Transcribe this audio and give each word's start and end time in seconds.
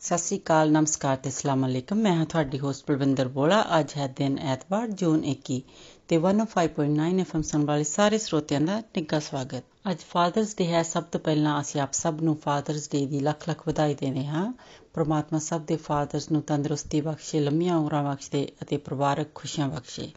ਸਤਿ 0.00 0.18
ਸ੍ਰੀ 0.18 0.38
ਅਕਾਲ, 0.38 0.72
ਨਮਸਕਾਰ 0.72 1.16
ਤੇ 1.16 1.30
ਅਸਲਾਮ 1.30 1.66
ਅਲੈਕਮ। 1.66 1.96
ਮੈਂ 1.96 2.16
ਹਾਂ 2.16 2.26
ਤੁਹਾਡੀ 2.26 2.58
ਹੋਸਟ 2.58 2.84
ਬਲਵਿੰਦਰ 2.88 3.28
ਬੋਲਾ 3.28 3.66
ਅੱਜ 3.80 3.92
ਹੈ 3.96 4.06
ਦਿਨ 4.16 4.38
ਐਤਵਾਰ, 4.38 4.88
ਜੂਨ 4.88 5.24
21 5.24 5.62
ਤੇ 6.08 6.18
105.9 6.18 7.20
ਐਫਐਮ 7.20 7.42
ਸੁਣ 7.42 7.64
ਵਾਲੇ 7.64 7.84
ਸਾਰੇ 7.84 8.18
ਸਰੋਤਿਆਂ 8.18 8.60
ਦਾ 8.60 8.80
ਨਿੱਘਾ 8.80 9.18
ਸਵਾਗਤ। 9.18 9.62
ਅੱਜ 9.90 9.98
ਫਾਦਰਸ 9.98 10.56
ਡੇ 10.56 10.66
ਹੈ। 10.66 10.82
ਸਭ 10.82 11.02
ਤੋਂ 11.02 11.20
ਪਹਿਲਾਂ 11.20 11.60
ਅਸੀਂ 11.60 11.80
ਆਪ 11.80 11.92
ਸਭ 11.92 12.14
ਨੂੰ 12.22 12.36
ਫਾਦਰਸ 12.36 12.90
ਡੇ 12.90 13.06
ਦੀ 13.06 13.20
ਲੱਖ 13.20 13.48
ਲੱਖ 13.48 13.68
ਵਧਾਈ 13.68 13.94
ਦਿੰਦੇ 13.94 14.26
ਹਾਂ। 14.26 14.52
ਪ੍ਰਮਾਤਮਾ 14.94 15.38
ਸਭ 15.38 15.60
ਦੇ 15.60 15.76
ਫਾਦਰਸ 15.76 16.30
ਨੂੰ 16.30 16.42
ਤੰਦਰੁਸਤੀ 16.42 17.00
ਬਖਸ਼ੇ, 17.00 17.40
ਲੰਮੀਆਂ 17.40 17.76
ਉਮਰਾਂ 17.76 18.04
ਬਖਸ਼ੇ 18.04 18.48
ਅਤੇ 18.62 18.76
ਪਰਿਵਾਰਕ 18.76 19.34
ਖੁਸ਼ੀਆਂ 19.34 19.68
ਬਖਸ਼ੇ। 19.68 20.10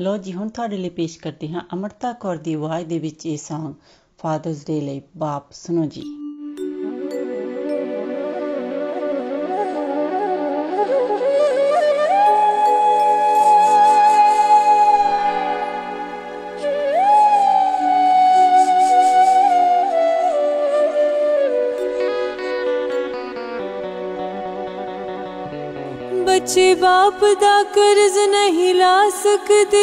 ਲੋ 0.00 0.16
ਜੀ, 0.16 0.32
ਹੁਣ 0.32 0.48
ਤੁਹਾਡੇ 0.48 0.76
ਲਈ 0.76 0.88
ਪੇਸ਼ 0.88 1.18
ਕਰਦੇ 1.18 1.48
ਹਾਂ 1.48 1.60
ਅਮਰਤਾ 1.72 2.12
ਕੌਰ 2.12 2.36
ਦੀ 2.36 2.54
ਆਵਾਜ਼ 2.54 2.86
ਦੇ 2.86 2.98
ਵਿੱਚ 2.98 3.26
ਇਹ 3.26 3.38
Song 3.52 3.72
ਫਾਦਰਸ 4.18 4.66
ਡੇ 4.66 4.80
ਲਈ। 4.80 5.02
ਬਾਪ, 5.16 5.52
ਸੁਣੋ 5.52 5.86
ਜੀ। 5.86 6.27
ਬੱਚੇ 26.47 26.73
ਬਾਪ 26.75 27.23
ਦਾ 27.41 27.61
ਕਰਜ਼ 27.73 28.17
ਨਹੀਂ 28.29 28.73
ਲਾ 28.75 29.09
ਸਕਦੇ 29.13 29.81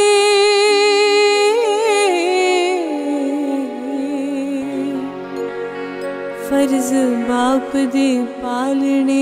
ਫਰਜ਼ 6.51 6.93
ਬਾਪ 7.29 7.77
ਦੇ 7.93 8.09
ਪਾਲਣੇ 8.43 9.21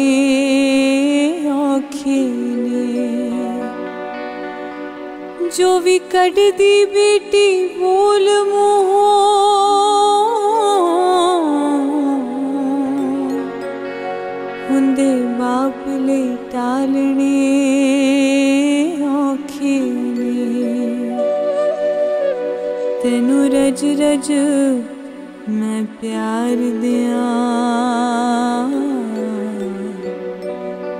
ਔਖੇ 1.52 2.20
ਨੇ 2.58 2.86
ਜੋ 5.58 5.78
ਵੀ 5.80 5.98
ਕੱਢਦੀ 6.10 6.84
ਬੇਟੀ 6.86 7.66
ਬੋਲ 7.74 8.28
ਮੂੰਹੋਂ 8.44 9.01
ਰਜ 23.73 23.85
ਰਜ 24.01 24.31
ਮੈਂ 25.49 25.83
ਪਿਆਰ 26.01 26.55
ਦਿਆਂ। 26.81 27.29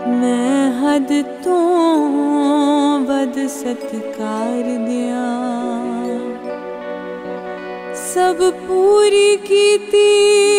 ਮੈਂ 0.10 0.72
ਹੱਦ 0.72 1.22
ਤੋਂ 1.44 3.00
ਵੱਧ 3.00 3.48
ਸਤਕਾਰ 3.48 4.64
ਦਿਆਂ। 4.88 6.20
ਸਭ 7.96 8.52
ਪੂਰੀ 8.68 9.38
ਕੀਤੀ 9.38 10.53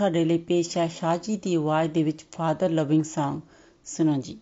ਤੁਹਾਡੇ 0.00 0.24
ਲਈ 0.24 0.38
ਪੇਸ਼ 0.38 0.78
ਹੈ 0.78 0.88
ਸ਼ਾਹਜੀ 0.88 1.36
ਦੀ 1.36 1.54
ਆਵਾਜ਼ 1.54 1.90
ਦੇ 1.90 2.02
ਵਿੱਚ 2.02 2.24
ਫਾਦਰ 2.32 2.70
ਲਵਿੰਗ 2.70 3.02
Song 3.02 3.40
ਸੁਣੋ 3.84 4.20
ਜੀ। 4.20 4.38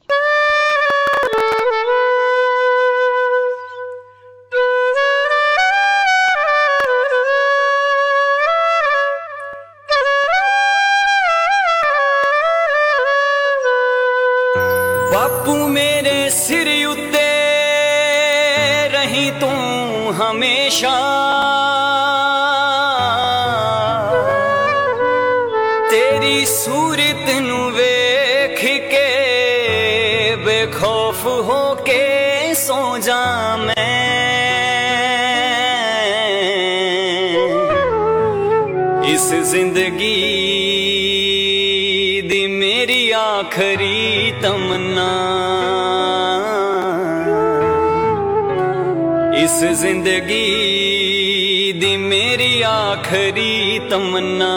आखिरी 52.99 53.79
तमन्ना 53.91 54.55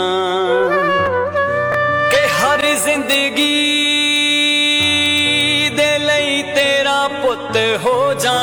के 2.11 2.21
हर 2.37 2.61
ज़िंदगी 2.83 3.57
दे 5.77 5.91
तेरा 6.55 6.97
पुत 7.21 7.57
हो 7.83 7.97
जा 8.23 8.37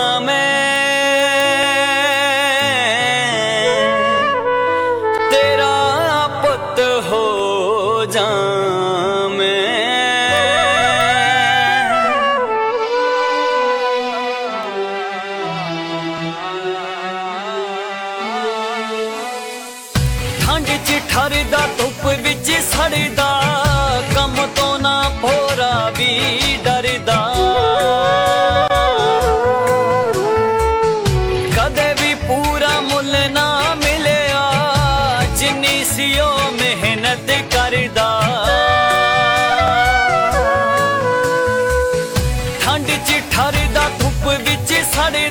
ਵਿੱਚ 45.07 45.28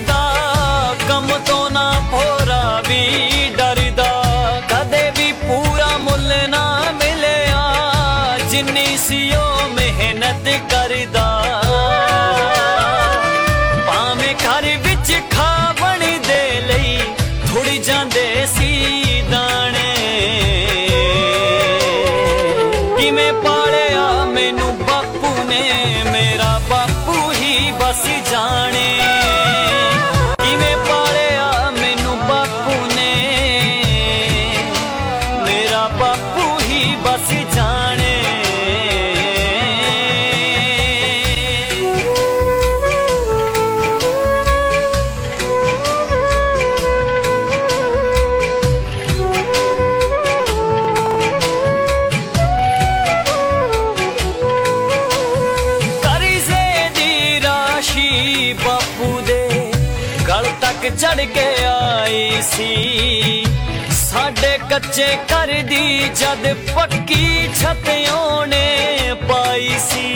ਸੀ। 62.41 63.43
ਸਾਡੇ 63.91 64.57
ਕੱਚੇ 64.69 65.07
ਘਰ 65.31 65.51
ਦੀ 65.63 66.09
ਜਦ 66.15 66.53
ਪੱਕੀ 66.75 67.49
ਛੱਤ 67.55 67.89
ਉਹਨੇ 68.13 69.13
ਪਾਈ 69.29 69.75
ਸੀ। 69.79 70.07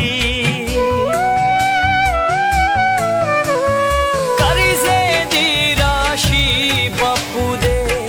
ਕਰਜ਼ੇ 4.40 5.26
ਦੀ 5.32 5.76
ਰਾਸ਼ੀ 5.80 6.90
ਬਾਪੂ 7.02 7.56
ਦੇ 7.56 8.08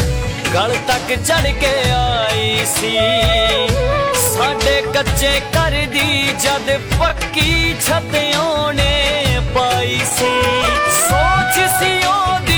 ਗਲ 0.55 0.77
ਤੱਕ 0.89 1.15
ਚੜ 1.27 1.45
ਕੇ 1.61 1.75
ਆਈ 1.91 2.65
ਸੀ। 2.67 2.99
ਸਾਡੇ 4.35 4.83
ਕੱਚੇ 4.95 5.41
ਘਰ 5.57 5.87
ਦੀ 5.87 6.09
ਜਦ 6.41 6.79
ਪੱਕੀ 6.99 7.75
ਛੱਤ 7.81 8.15
ਉਹਨੇ 8.39 9.41
ਪਾਈ 9.55 10.01
ਸੀ। 10.17 10.33
ਸੋਚ 10.93 11.55
ਸੀ 11.79 11.93
ਉਹਦੀ 12.07 12.52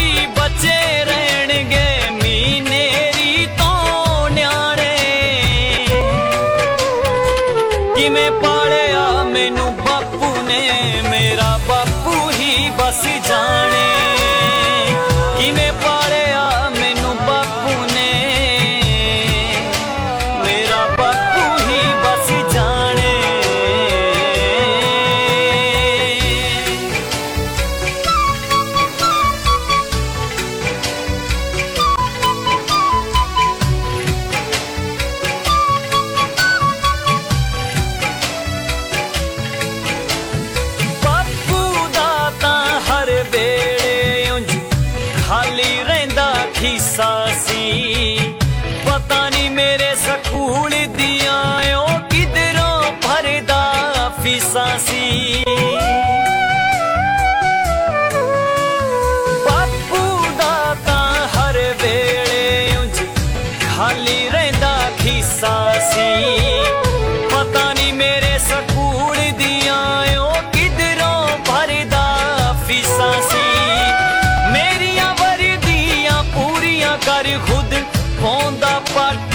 what 78.95 79.34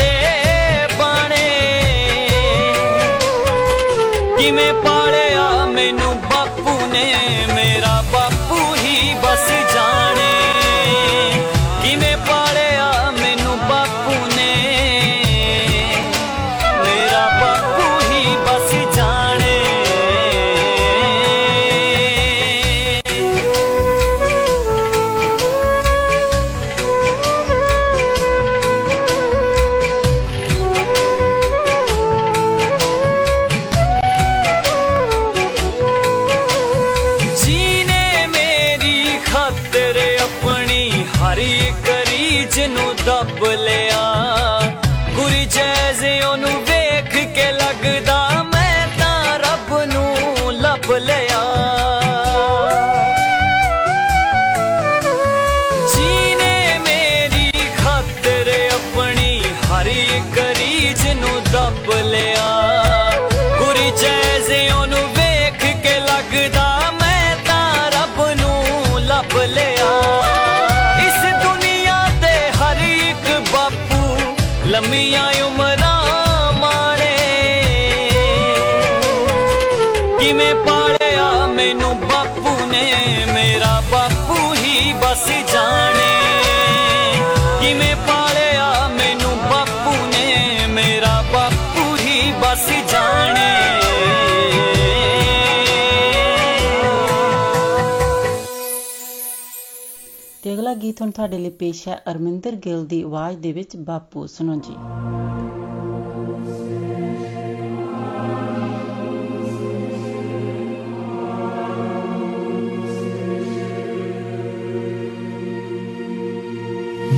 ਗੀਤ 100.89 101.01
ਹੁਣ 101.01 101.12
ਤੁਹਾਡੇ 101.12 101.38
ਲਈ 101.38 101.50
ਪੇਸ਼ 101.50 101.88
ਹੈ 101.88 101.96
ਅਰਮਿੰਦਰ 102.12 102.51
ਗਿੱਲ 102.51 102.86
ਦੀ 102.86 103.01
ਆਵਾਜ਼ 103.01 103.38
ਦੇ 103.38 103.51
ਵਿੱਚ 103.51 103.75
ਬਾਪੂ, 103.77 104.25
ਸੁਣੋ 104.27 104.55
ਜੀ। 104.55 104.74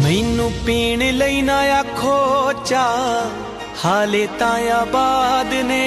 ਮੈਨੂੰ 0.03 0.51
ਪੀਣ 0.65 1.17
ਲਈ 1.17 1.41
ਨਾ 1.41 1.59
ਆਖੋ 1.59 2.53
ਚਾ 2.65 2.85
ਹਾਲੇ 3.85 4.27
ਤਾਂ 4.39 4.71
ਆਬਾਦ 4.71 5.53
ਨੇ। 5.53 5.85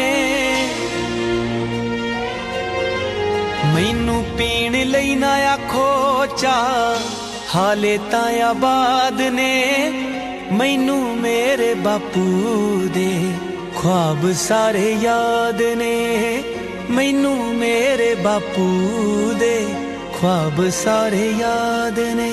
ਮੈਨੂੰ 3.74 4.24
ਪੀਣ 4.38 4.84
ਲਈ 4.84 5.14
ਨਾ 5.14 5.34
ਆਖੋ 5.34 6.26
ਚਾ 6.26 6.56
ਹਾਲੇ 7.54 7.98
ਤਾਂ 8.10 8.42
ਆਬਾਦ 8.42 9.20
ਨੇ 9.20 9.64
ਮੈਨੂੰ 10.52 11.16
ਮੇਰੇ 11.18 11.74
ਬਾਪੂ 11.74 12.22
ਦੇ 12.94 13.32
ਖੁਆਬ 13.74 14.32
ਸਾਰੇ 14.32 14.96
ਯਾਦ 15.02 15.62
ਨੇ। 15.62 16.42
ਮੈਨੂੰ 16.90 17.54
ਮੇਰੇ 17.54 18.14
ਬਾਪੂ 18.14 18.66
ਦੇ 19.38 19.66
ਖੁਆਬ 20.14 20.68
ਸਾਰੇ 20.70 21.32
ਯਾਦ 21.38 21.98
ਨੇ। 21.98 22.32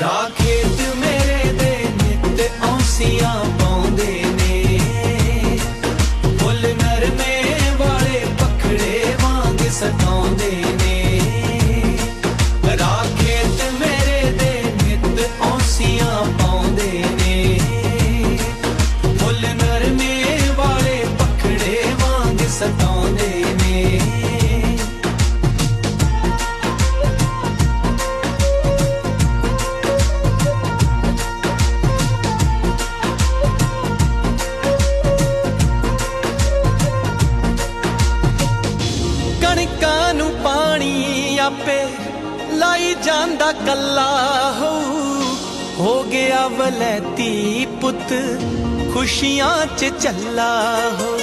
ਰਾਖੇਤ 0.00 0.96
ਮੇਰੇ 0.96 1.52
ਦੇ 1.52 1.76
ਨਿੱਤ 2.02 2.50
ਔਂਸੀਆਂ 2.64 3.44
ਪਾਉਂਦੇ 3.60 4.24
ਨੇ। 4.32 4.78
ਫੁੱਲ 6.38 6.74
ਨਰਮੇ 6.82 7.42
ਵਾਲੇ 7.78 8.26
ਪਖੜੇ 8.40 9.04
ਵਾਂਗ 9.22 9.70
ਸਤਾਉਂਦੇ 9.70 10.52
ਕਣਕਾਂ 43.50 43.66
ਕੱਲਾ 43.66 44.52
ਹੋ 44.58 44.72
ਹੋ 45.78 46.02
ਗਿਆ 46.04 46.48
ਵਲੈਤੀ 46.48 47.66
ਪੁੱਤ, 47.80 48.12
ਖੁਸ਼ੀਆਂ 48.94 49.66
'ਚ 49.66 49.90
ਚੱਲਾ 50.00 50.80
ਹੋ। 51.00 51.18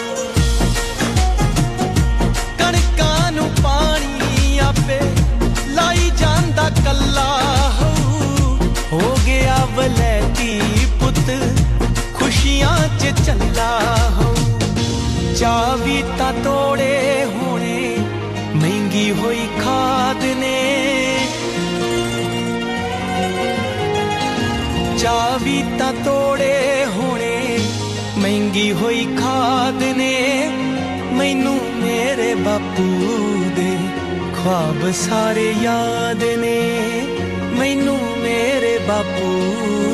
ਕਣਕਾਂ 2.60 3.32
ਨੂੰ 3.32 3.50
ਪਾਣੀ 3.64 4.58
ਆਪੇ 4.58 5.00
ਲਾਈ 5.68 6.12
ਜਾਂਦਾ 6.18 6.70
ਕੱਲਾ 6.86 7.40
ਹੋ। 7.82 8.58
ਹੋ 8.94 9.18
ਗਿਆ 9.26 9.58
ਵਲੈਤੀ 9.76 10.62
ਪੁੱਤ, 11.00 11.32
ਖੁਸ਼ੀਆਂ 12.14 12.78
'ਚ 13.00 13.14
ਚੱਲਾ 13.26 13.80
ਹੋ। 14.18 14.36
ਚਾਵੀ 15.40 16.04
ਤਾਂ 16.18 16.34
ਤੋੜੇ 16.34 17.26
ਹੋਣੇ, 17.36 17.98
ਮਹਿੰਗੀ 18.56 19.12
ਹੋਈ 19.12 19.48
ਖਾਦ 19.64 20.24
ਨੇ। 20.24 20.56
ਚਾਵੀ 25.08 25.64
ਤਾਂ 25.80 25.94
ਤੋੜੇ 26.06 26.86
ਹੋਣੇ। 26.86 27.60
ਮਹਿੰਗੀ 28.18 28.72
ਹੋਈ 28.72 29.08
ਖਾਦ 29.20 29.84
ਨੇ 29.84 30.14
ਮੈਨੂੰ 31.12 31.60
ਮੇਰੇ 31.76 32.36
ਬਾਪੂ 32.36 32.88
ਦੇ। 33.56 33.78
ਖੁਆਬ 34.36 34.92
ਸਾਰੇ 34.92 35.56
ਯਾਦ 35.62 36.24
ਨੇ 36.24 36.58
ਮੈਨੂੰ 37.60 38.00
ਮੇਰੇ 38.18 38.78
ਬਾਪੂ 38.88 39.32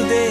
ਦੇ। 0.10 0.28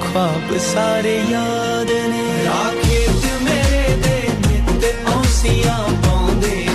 ਖੁਆਬ 0.00 0.58
ਸਾਰੇ 0.74 1.22
ਯਾਦ 1.30 1.90
ਨੇ। 1.90 2.44
ਰਾਖੇਤ 2.44 3.42
ਮੇਰੇ 3.42 3.96
ਦੇ 3.96 4.28
ਨਿੱਤ 4.48 5.08
ਔਸੀਆਂ 5.08 6.08
ਪਾਉਂਦੇ 6.08 6.66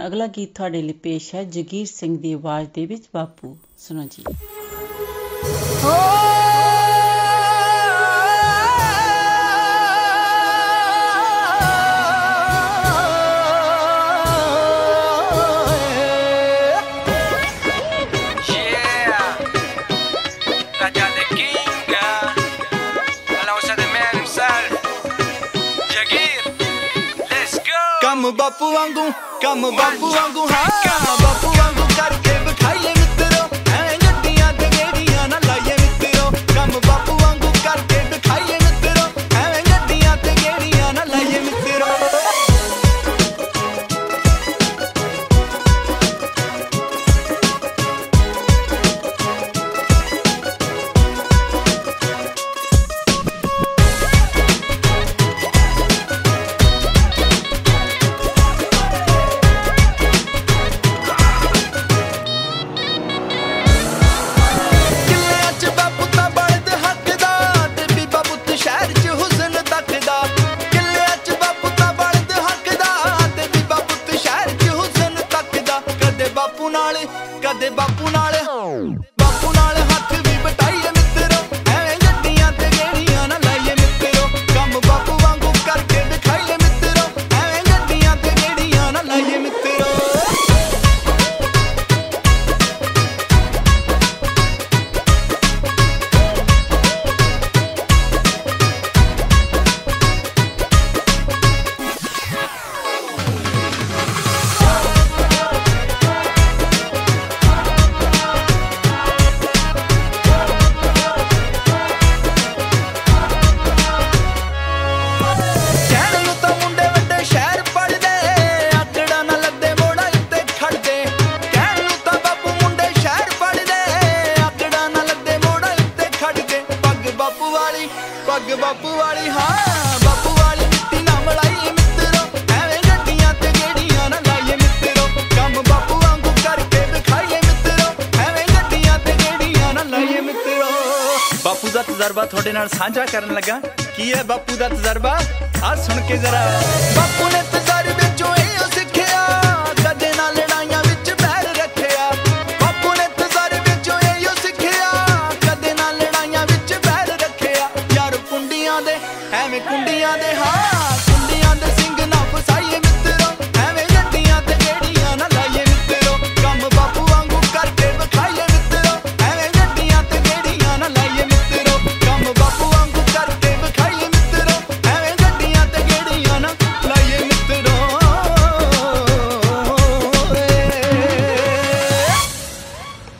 ਹੁਣ 0.00 0.06
ਅਗਲਾ 0.06 0.26
ਗੀਤ 0.26 0.54
ਤੁਹਾਡੇ 0.54 0.80
ਲਈ 0.82 0.92
ਪੇਸ਼ 0.92 1.34
ਹੈ 1.34 1.42
ਜਗੀਰ 1.44 1.86
ਸਿੰਘ 1.86 2.16
ਦੀ 2.18 2.32
ਆਵਾਜ਼ 2.32 2.68
ਦੇ 2.74 2.84
ਵਿੱਚ 2.86 3.04
ਬਾਪੂ। 3.14 3.56
ਸੁਣੋ 3.78 4.04
ਜੀ। 4.10 4.24
Yeah, 5.82 6.49
ਬਾਪੂ 28.38 28.72
ਵਾਂਗੂ 28.72 29.10
ਕੰਮ 29.42 29.70
ਬਾਪੂ 29.76 30.10
ਵਾਂਗੂ 30.12 30.46
ਹਾਂ 30.48 31.16
ਬਾਪੂ 31.22 31.52
ਵਾਂਗੂ। 31.56 31.79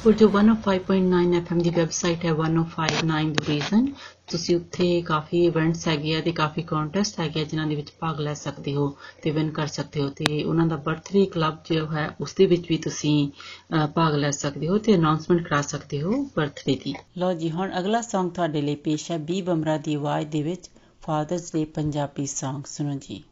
ਔਰ 0.07 0.13
ਜੋ 0.13 0.27
105.9 0.31 1.19
FM 1.39 1.59
ਦੀ 1.63 1.71
ਵੈਬਸਾਈਟ 1.71 2.25
ਹੈ 2.25 2.31
1059 2.35 3.33
ਦੀ 3.33 3.45
ਰੀਜ਼ਨ 3.49 3.87
ਤੁਸੀਂ 4.31 4.57
ਉੱਥੇ 4.57 4.87
ਕਾਫੀ 5.03 5.45
ਇਵੈਂਟਸ 5.45 5.87
ਹੈਗੇ 5.89 6.15
ਆ 6.17 6.21
ਤੇ 6.21 6.33
ਕਾਫੀ 6.33 6.63
ਕੰਟੈਸਟ 6.63 7.21
ਹੈਗੇ 7.21 7.41
ਆ 7.41 7.45
ਜਿਨ੍ਹਾਂ 7.45 7.67
ਦੇ 7.67 7.75
ਵਿੱਚ 7.75 7.91
ਭਾਗ 8.01 8.21
ਲੈ 8.21 8.35
ਸਕਦੇ 8.35 8.75
ਹੋ 8.75 8.87
ਤੇ 9.23 9.31
ਵਿਨ 9.31 9.51
ਕਰ 9.51 9.67
ਸਕਦੇ 9.67 10.03
ਹੋ 10.03 10.09
ਤੇ 10.09 10.43
ਉਹਨਾਂ 10.45 10.67
ਦਾ 10.67 10.77
ਬਰਥਡੇ 10.77 11.25
ਕਲੱਬ 11.27 11.57
ਜੋ 11.71 11.87
ਹੈ 11.93 12.09
ਉਸ 12.21 12.35
ਦੇ 12.35 12.47
ਵਿੱਚ 12.47 12.67
ਵੀ 12.69 12.77
ਤੁਸੀਂ 12.77 13.15
ਅਹ, 13.29 13.87
ਭਾਗ 13.87 14.15
ਲੈ 14.15 14.31
ਸਕਦੇ 14.31 14.69
ਹੋ 14.69 14.79
ਤੇ 14.79 14.95
ਅਨਾਉਂਸਮੈਂਟ 14.95 15.43
ਕਰਾ 15.49 15.63
ਸਕਦੇ 15.63 16.03
ਹੋ 16.03 16.23
ਬਰਥਡੇ 16.37 16.79
ਦੀ। 16.85 16.95
ਲਓ 17.19 17.33
ਜੀ 17.33 17.51
ਹੁਣ 17.51 17.79
ਅਗਲਾ 17.79 18.01
Song 18.01 18.31
ਤੁਹਾਡੇ 18.31 18.63
ਲਈ 18.63 18.75
ਪੇਸ਼ 18.75 19.11
ਹੈ 19.11 19.19
ਬੀ 19.19 19.43
ਬਮਰਾ 19.43 19.77
ਦੀ 19.79 19.95
ਆਵਾਜ਼ 19.95 20.27
ਦੇ 20.27 20.43
ਵਿੱਚ 20.43 20.71
ਫਾਦਰਸ 21.03 21.53
ਡੇ 21.53 21.65
ਪੰਜਾਬੀ 21.65 22.25
Song 22.25 22.63
ਸੁਣੋ 22.67 22.95
ਜੀ। 22.95 23.23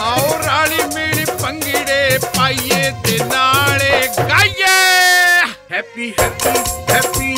ਆਓ 0.00 0.38
ਰਾਲੀ 0.44 0.82
ਮੀਣੀ 0.94 1.24
ਪੰਗੜੇ 1.42 2.18
ਪਾਈਏ 2.36 2.90
ਤੇ 3.04 3.18
ਨਾਲੇ 3.24 4.00
ਗਾਈਏ। 4.18 4.74
Happy 5.72 6.12
happy 6.20 6.58
happy 6.92 7.34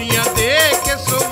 oriente 0.00 0.80
que 0.82 0.98
sou 0.98 1.29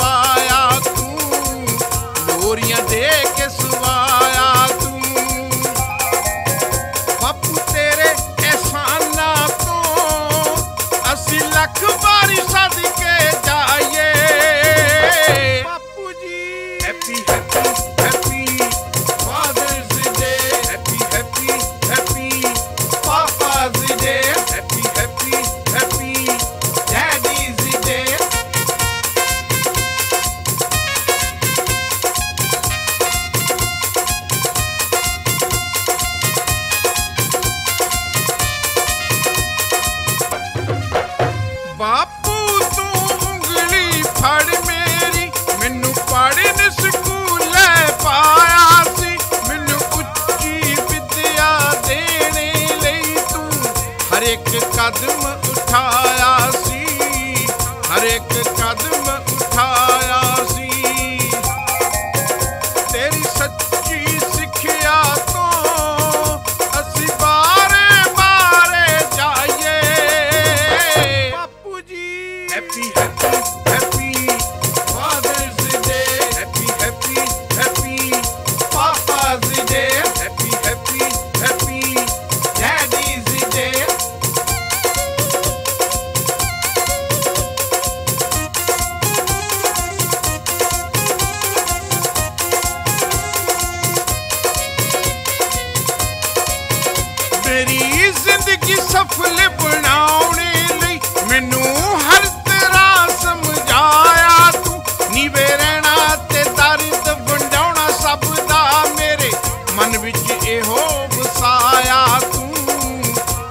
ਇਹੋ 110.59 110.77
ਵਸਾਇਆ 111.13 112.05
ਤੂੰ 112.33 112.55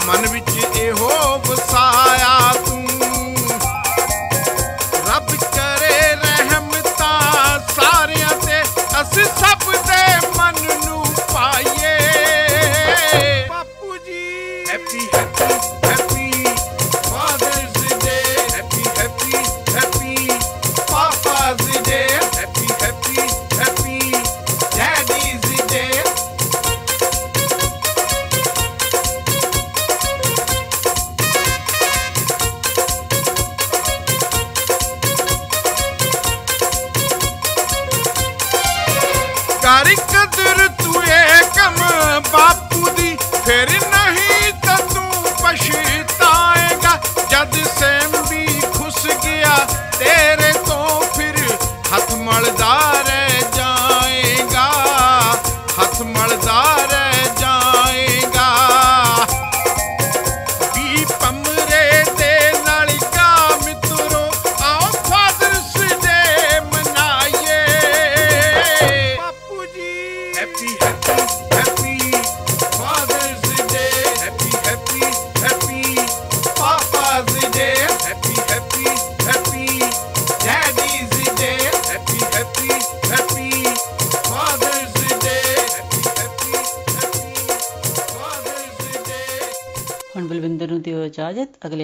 ਮਨ 0.07 0.27
ਵਿੱਚ 0.27 0.77
ਇਹੋ 0.77 1.26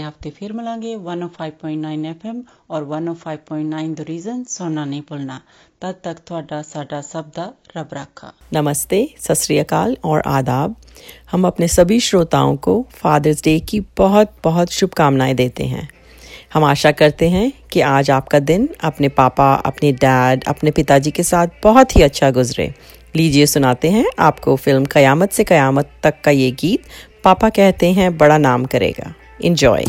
हफ़्ते 0.03 0.29
फिर 0.29 0.53
मिलेंगे। 0.53 0.95
105.9 0.95 2.05
एफएम 2.05 2.41
और 2.69 2.83
105.9 2.83 3.93
द 3.95 4.05
रीजन 4.09 4.43
ਸੁਣਨਾ 4.43 4.85
नहीं 4.85 5.01
भूलना। 5.01 5.41
ਤਦ 5.81 5.95
तक 6.03 6.19
ਤੁਹਾਡਾ 6.25 6.61
साडा 6.61 7.01
ਸਭ 7.01 7.25
रब 7.77 7.93
ਰੱਬ 7.93 8.19
नमस्ते 8.53 8.53
ਨਮਸਤੇ 8.53 9.07
ਸਤਿ 9.19 9.35
ਸ੍ਰੀ 9.35 9.57
और 10.05 10.21
आदाब। 10.27 10.75
हम 11.31 11.47
अपने 11.47 11.67
सभी 11.67 11.99
श्रोताओं 11.99 12.55
को 12.57 12.75
फादर्स 12.91 13.43
डे 13.43 13.55
की 13.59 13.79
बहुत 13.97 14.31
बहुत 14.43 14.71
शुभकामनाएँ 14.71 15.33
देते 15.33 15.63
हैं। 15.63 15.87
हम 16.53 16.63
आशा 16.63 16.91
करते 16.91 17.29
हैं 17.29 17.47
कि 17.71 17.81
आज 17.81 18.11
आपका 18.11 18.39
दिन 18.39 18.69
अपने 18.83 19.09
पापा, 19.09 19.53
अपने 19.53 19.91
डैड 19.91 20.43
अपने 20.43 20.71
पिताजी 20.71 21.11
के 21.11 21.23
साथ 21.23 21.47
बहुत 21.63 21.95
ही 21.95 22.01
अच्छा 22.01 22.29
गुजरे। 22.31 22.73
लीजिए 23.15 23.45
सुनाते 23.45 23.89
हैं 23.89 24.05
आपको 24.19 24.55
फ़िल्म 24.55 24.85
कयामत 24.85 25.31
से 25.31 25.43
कयामत 25.43 25.91
तक 26.03 26.21
का 26.21 26.31
ये 26.31 26.51
गीत। 26.51 26.87
पापा 27.23 27.49
कहते 27.49 27.91
हैं, 27.91 28.17
बड़ा 28.17 28.37
नाम 28.37 28.65
करेगा। 28.65 29.13
Enjoy. 29.39 29.83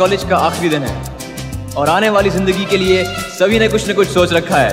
कॉलेज 0.00 0.22
का 0.30 0.36
आखिरी 0.38 0.68
दिन 0.68 0.82
है। 0.82 1.74
और 1.76 1.88
आने 1.88 2.08
वाली 2.10 2.30
ज़िंदगी 2.30 2.64
के 2.66 2.76
लिए 2.76 3.04
सभी 3.38 3.58
ने 3.58 3.68
कुछ 3.68 3.88
न 3.88 3.94
कुछ 3.94 4.08
सोच 4.08 4.32
रखा 4.32 4.56
है। 4.56 4.72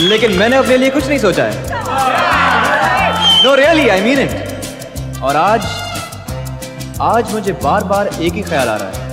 लेकिन 0.00 0.36
मैंने 0.38 0.56
अपने 0.56 0.76
लिए 0.76 0.90
कुछ 0.90 1.06
नहीं 1.08 1.18
सोचा 1.18 1.44
है। 1.44 1.54
No 3.44 3.54
really 3.54 3.88
I 3.88 4.00
mean 4.00 4.18
it 4.20 5.22
और 5.22 5.36
आज 5.36 5.66
आज 7.02 7.32
मुझे 7.32 7.52
बार 7.64 7.84
बार 7.84 8.08
एक 8.20 8.32
ही 8.32 8.42
ख्याल 8.42 8.68
आ 8.68 8.76
रहा 8.76 8.88
है। 8.88 9.04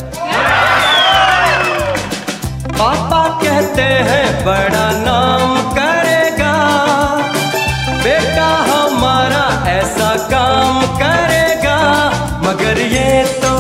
पापा 2.70 3.24
कहते 3.44 3.88
हैं, 4.08 4.46
बड़ा 4.46 4.88
नाम 5.02 5.56
करेगा। 5.74 6.56
बेटा, 8.04 8.48
हमारा 8.72 9.46
ऐसा 9.72 10.10
काम 10.32 10.82
करेगा 10.98 11.33
मगर 12.54 12.80
ये 12.80 13.24
तो 13.44 13.52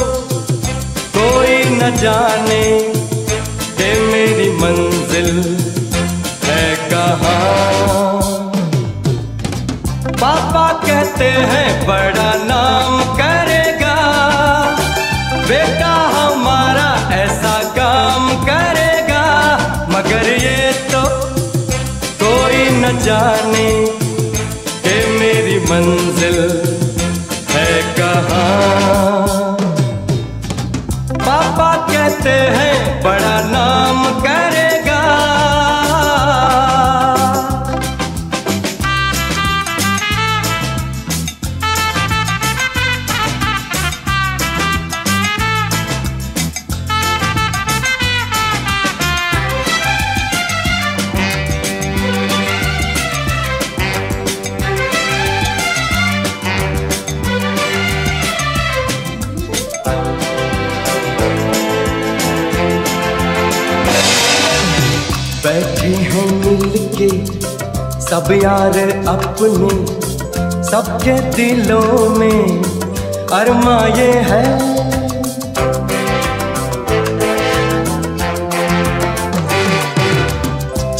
कोई 1.13 1.53
न 1.69 1.89
जाने 1.97 2.65
कि 3.77 3.87
मेरी 4.01 4.49
मंजिल 4.57 5.29
है 6.43 6.65
कहाँ। 6.91 7.31
पापा 10.21 10.67
कहते 10.85 11.29
हैं 11.51 11.71
बड़ा 11.87 12.29
नाम 12.43 13.01
करेगा, 13.15 13.97
बेटा 15.49 15.95
हमारा 16.17 16.91
ऐसा 17.15 17.57
काम 17.79 18.29
करेगा, 18.45 19.25
मगर 19.89 20.31
ये 20.35 20.71
तो 20.93 21.03
कोई 22.23 22.69
न 22.77 22.97
जाने 22.99 23.69
यार 68.43 68.77
अपने 69.07 69.67
सबके 70.63 71.13
दिलों 71.35 72.09
में 72.09 72.63
अरमा 73.33 73.75
ये 73.97 74.07
है। 74.29 74.43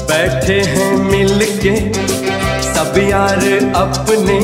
बैठे 0.08 0.60
हैं 0.69 0.91
मिलके 1.01 1.75
सब 2.63 2.97
यार 3.10 3.43
अपने 3.75 4.39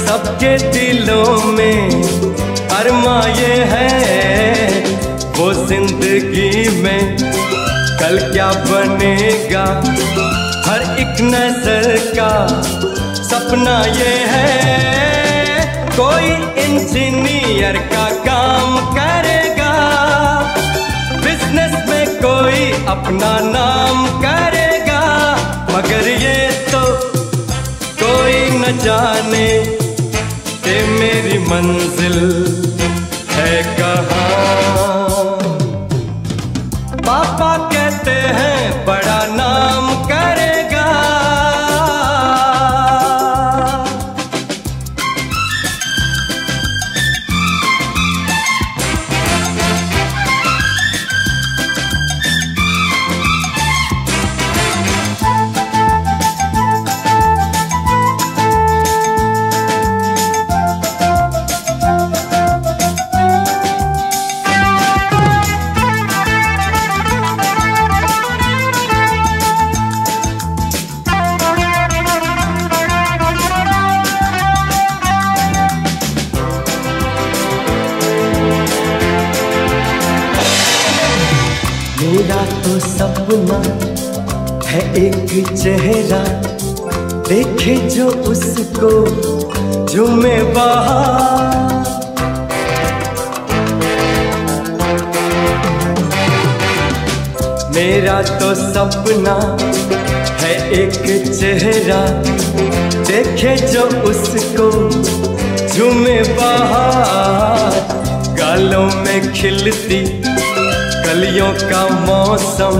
सबके 0.00 0.56
दिलों 0.70 1.38
में 1.52 2.02
अरमा 2.70 3.18
ये 3.38 3.54
है। 3.72 3.88
वो 5.38 5.52
ज़िंदगी 5.66 6.82
में 6.82 7.16
कल 8.00 8.18
क्या 8.32 8.52
बनेगा? 8.66 9.66
एक 11.00 11.20
नज़र 11.24 11.86
का 12.16 12.32
सपना 13.18 13.76
ये 13.88 14.14
है। 14.32 14.48
कोई 15.90 16.28
इंजीनियर 16.64 17.76
का 17.92 18.04
काम 18.26 18.76
करेगा। 18.96 19.70
बिज़नेस 21.24 21.76
में 21.88 22.06
कोई 22.16 22.60
अपना 22.94 23.32
नाम 23.46 24.04
करेगा। 24.24 25.00
मगर 25.70 26.08
ये 26.24 26.36
तो 26.72 26.82
कोई 28.02 28.38
न 28.58 28.76
जाने 28.84 29.48
कि 30.64 30.76
मेरी 30.90 31.38
मंजिल 31.46 32.18
है 33.30 33.62
कहाँ। 33.80 34.28
पापा 37.00 37.56
कहते 37.72 38.18
हैं, 38.38 38.86
बड़ा 38.86 39.20
नाम 39.30 39.49
सपना 98.80 99.34
है 100.40 100.52
एक 100.72 100.92
चेहरा, 101.30 101.98
देखे 103.08 103.54
जो 103.72 103.82
उसको 104.10 104.68
झूमे 105.68 106.16
बाहर। 106.38 107.76
गालों 108.38 108.86
में 108.96 109.32
खिलती 109.32 110.00
कलियों 110.22 111.52
का 111.62 111.82
मौसम, 112.06 112.78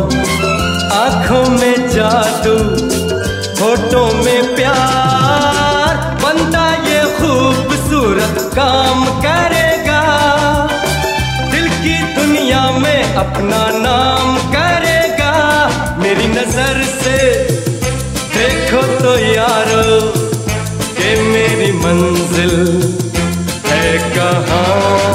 आँखों 0.95 1.45
में 1.51 1.89
जादू, 1.91 2.57
होठों 3.61 4.07
में 4.25 4.55
प्यार। 4.57 6.01
बंदा 6.25 6.67
ये 6.87 7.03
खूबसूरत 7.19 8.41
काम 8.55 9.05
करेगा, 9.27 10.03
दिल 11.53 11.69
की 11.83 11.99
दुनिया 12.15 12.65
में 12.79 13.15
अपना 13.17 13.63
नाम 13.79 14.37
करेगा 14.49 15.00
मेरी 16.11 16.27
नज़र 16.29 16.83
से 17.03 17.19
देखो 18.35 18.81
तो 19.03 19.13
यारो 19.19 20.01
के 20.99 21.11
मेरी 21.23 21.71
मंजिल 21.83 22.55
है 23.67 23.93
कहाँ? 24.17 25.10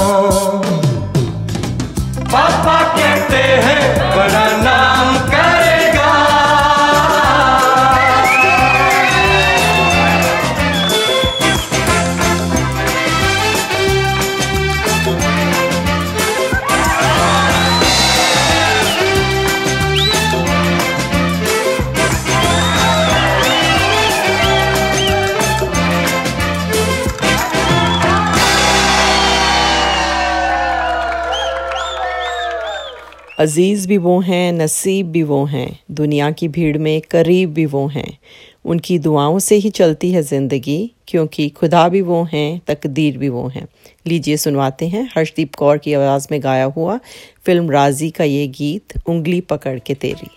अज़ीज़ 33.45 33.87
भी 33.87 33.97
वो 33.97 34.19
हैं, 34.19 34.53
नसीब 34.53 35.11
भी 35.11 35.23
वो 35.23 35.45
हैं, 35.45 35.79
दुनिया 35.91 36.31
की 36.31 36.47
भीड़ 36.47 36.77
में 36.77 37.01
करीब 37.01 37.53
भी 37.53 37.65
वो 37.65 37.87
हैं। 37.87 38.17
उनकी 38.65 38.99
दुआओं 38.99 39.39
से 39.39 39.55
ही 39.55 39.69
चलती 39.69 40.11
है 40.11 40.21
ज़िंदगी, 40.21 40.91
क्योंकि 41.07 41.49
खुदा 41.49 41.89
भी 41.89 42.01
वो 42.01 42.23
हैं, 42.23 42.61
तकदीर 42.67 43.17
भी 43.17 43.29
वो 43.29 43.47
हैं। 43.47 43.67
लीजिए 44.07 44.37
सुनवाते 44.37 44.87
हैं, 44.87 45.09
हर्षदीप 45.17 45.55
कौर 45.55 45.77
की 45.77 45.93
आवाज़ 45.93 46.27
में 46.31 46.43
गाया 46.43 46.65
हुआ 46.65 46.99
फ़िल्म 47.45 47.71
राज़ी 47.71 48.09
का 48.09 48.23
ये 48.23 48.47
गीत, 48.47 48.93
उंगली 49.07 49.41
पकड़ 49.41 49.79
के 49.79 49.93
तेरी। 49.93 50.29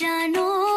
जानो 0.00 0.73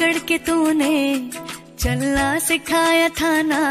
पकड़ 0.00 0.18
के 0.18 0.36
तूने 0.38 0.96
चलना 1.78 2.26
सिखाया 2.38 3.08
था 3.08 3.30
ना। 3.42 3.64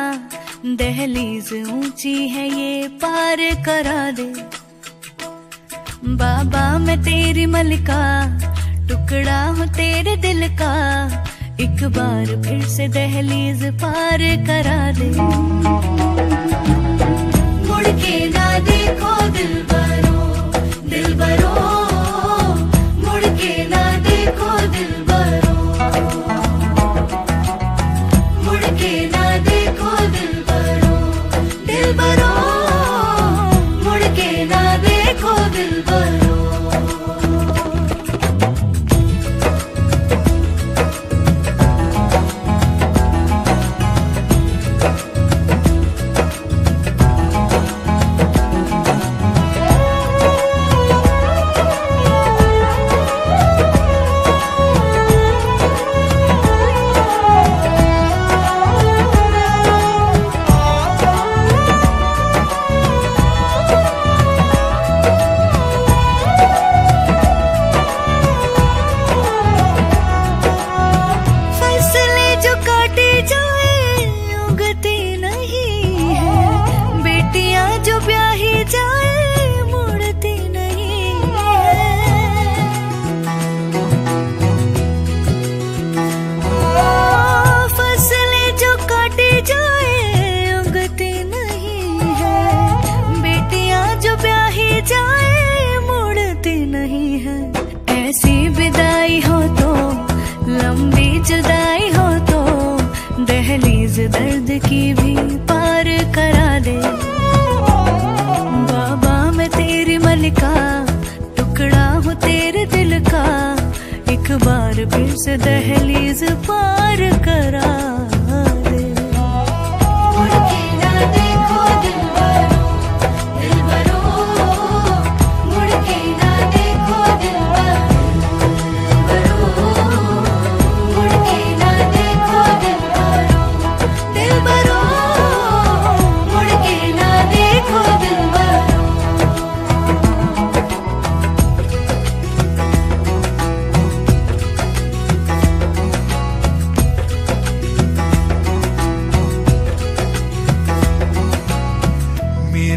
दहलीज 0.77 1.49
ऊँची 1.73 2.13
है 2.27 2.45
ये, 2.49 2.87
पार 3.01 3.37
करा 3.65 4.11
दे। 4.11 4.27
बाबा, 6.19 6.77
मैं 6.77 6.97
तेरी 7.01 7.45
मलिका, 7.45 8.03
टुकड़ा 8.89 9.41
हूँ 9.47 9.67
तेरे 9.73 10.15
दिल 10.17 10.47
का। 10.57 10.75
एक 11.61 11.83
बार 11.97 12.35
फिर 12.43 12.61
से 12.67 12.87
दहलीज 12.87 13.63
पार 13.81 14.21
करा 14.45 14.79
दे। 14.99 15.09
मुड़ 17.67 17.87
के 18.03 18.15
ना 18.29 18.47
देखो 18.69 19.15
दिल 19.29 19.53
बरो 19.71 20.21
दिल 20.89 21.13
बरो। 21.13 21.68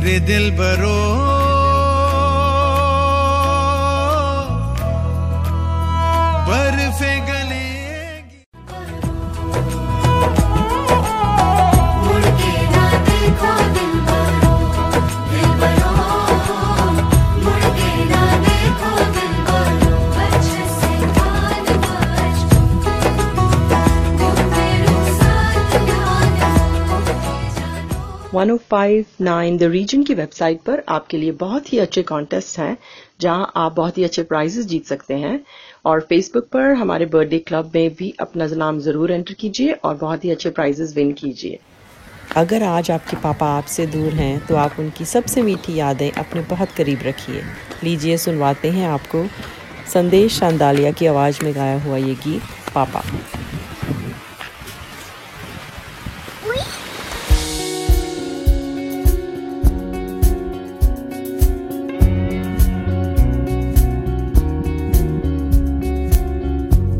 मेरे 0.02 0.20
दिल 0.20 0.50
बरो। 0.58 1.41
1059 28.42 29.58
द 29.58 29.62
रीजन 29.72 30.02
की 30.02 30.14
वेबसाइट 30.14 30.60
पर 30.60 30.82
आपके 30.88 31.16
लिए 31.16 31.32
बहुत 31.40 31.72
ही 31.72 31.78
अच्छे 31.78 32.02
कॉन्टेस्ट 32.02 32.58
हैं, 32.58 32.76
जहाँ 33.20 33.52
आप 33.56 33.74
बहुत 33.74 33.98
ही 33.98 34.04
अच्छे 34.04 34.22
प्राइजेस 34.22 34.66
जीत 34.66 34.86
सकते 34.86 35.14
हैं। 35.14 35.40
और 35.86 36.00
फेसबुक 36.00 36.48
पर 36.48 36.72
हमारे 36.74 37.06
बर्थडे 37.06 37.38
क्लब 37.38 37.70
में 37.74 37.94
भी 37.94 38.12
अपना 38.20 38.46
नाम 38.56 38.78
ज़रूर 38.80 39.12
एंटर 39.12 39.34
कीजिए 39.34 39.72
और 39.74 39.94
बहुत 39.96 40.24
ही 40.24 40.30
अच्छे 40.30 40.50
प्राइजेस 40.50 40.94
विन 40.96 41.12
कीजिए। 41.12 41.58
अगर 42.36 42.62
आज 42.62 42.90
आपके 42.90 43.16
पापा 43.16 43.46
आपसे 43.56 43.86
दूर 43.86 44.12
हैं 44.14 44.46
तो 44.46 44.56
आप 44.56 44.76
उनकी 44.78 45.04
सबसे 45.04 45.42
मीठी 45.42 45.74
यादें 45.74 46.10
अपने 46.12 46.40
बहुत 46.50 46.70
करीब 46.70 47.02
रखिए। 47.02 47.42
लीजिए, 47.84 48.16
सुनवाते 48.16 48.70
हैं 48.70 48.86
आपको 48.88 49.24
संदेश 49.92 50.38
शांदालिया 50.38 50.90
की 50.92 51.06
आवाज़ 51.06 51.44
में 51.44 51.54
गाया 51.54 51.80
हुआ 51.82 51.96
ये 51.96 52.14
गीत, 52.16 52.42
पापा। 52.74 53.02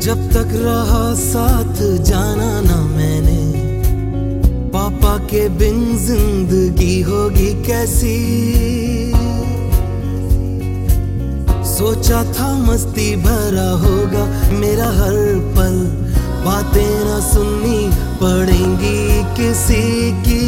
जब 0.03 0.23
तक 0.31 0.49
रहा 0.53 1.13
साथ 1.13 1.77
जाना 2.03 2.49
ना 2.61 2.79
मैंने। 2.85 3.41
पापा 4.71 5.17
के 5.27 5.47
बिन 5.49 5.77
ज़िंदगी 5.97 7.01
होगी 7.01 7.51
कैसी? 7.63 8.15
सोचा 11.67 12.23
था 12.33 12.49
मस्ती 12.63 13.15
भरा 13.15 13.69
होगा, 13.83 14.25
मेरा 14.59 14.89
हर 14.91 15.15
पल। 15.55 15.79
बातें 16.45 17.05
ना 17.05 17.19
सुननी 17.29 17.79
पड़ेंगी 18.19 19.23
किसी 19.37 20.11
की। 20.21 20.43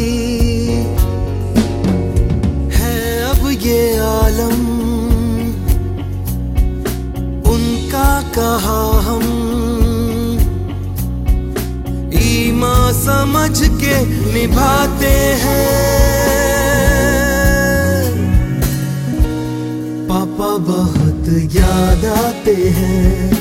है 2.76 2.94
अब 3.24 3.48
ये 3.62 3.80
आलम, 4.00 4.60
उनका 7.50 8.08
कहा 8.30 8.80
हम 9.00 9.45
ईमा 12.36 12.76
समझ 12.92 13.68
के 13.80 13.94
निभाते 14.32 15.12
हैं। 15.42 15.76
पापा 20.08 20.50
बहुत 20.70 21.28
याद 21.54 22.04
आते 22.04 22.54
हैं। 22.78 23.34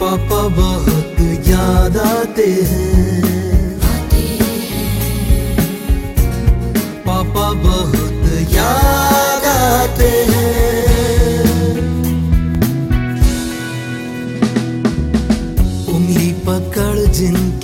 पापा 0.00 0.42
बहुत 0.56 1.20
याद 1.48 1.96
आते 1.96 2.46
हैं। 2.70 2.89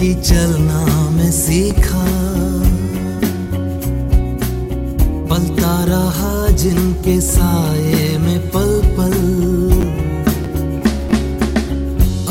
जिनकी 0.06 0.22
चलना 0.22 1.10
मैं 1.10 1.30
सीखा। 1.32 2.04
पलता 5.30 5.72
रहा 5.84 6.48
जिनके 6.54 7.20
साए 7.20 8.18
में 8.18 8.40
पल 8.50 8.70
पल 8.96 9.16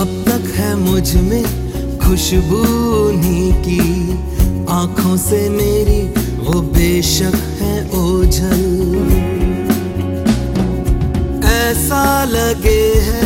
अब 0.01 0.09
तक 0.27 0.51
है 0.55 0.75
मुझमें 0.75 1.43
खुशबू 1.99 2.61
उन्हीं 3.01 3.51
की। 3.63 3.81
आँखों 4.71 5.17
से 5.17 5.49
मेरी 5.49 6.01
वो 6.39 6.61
बेशक 6.71 7.35
है 7.59 7.75
ओझल। 7.99 8.63
ऐसा 11.45 12.03
लगे 12.25 12.81
है 13.07 13.24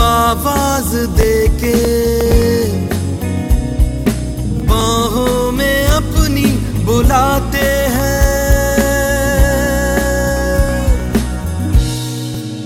आवाज़ 0.00 0.96
देके 1.18 1.78
बाहों 4.66 5.52
में 5.52 5.86
अपनी 5.86 6.46
बुलाते 6.84 7.66
हैं। 7.96 8.16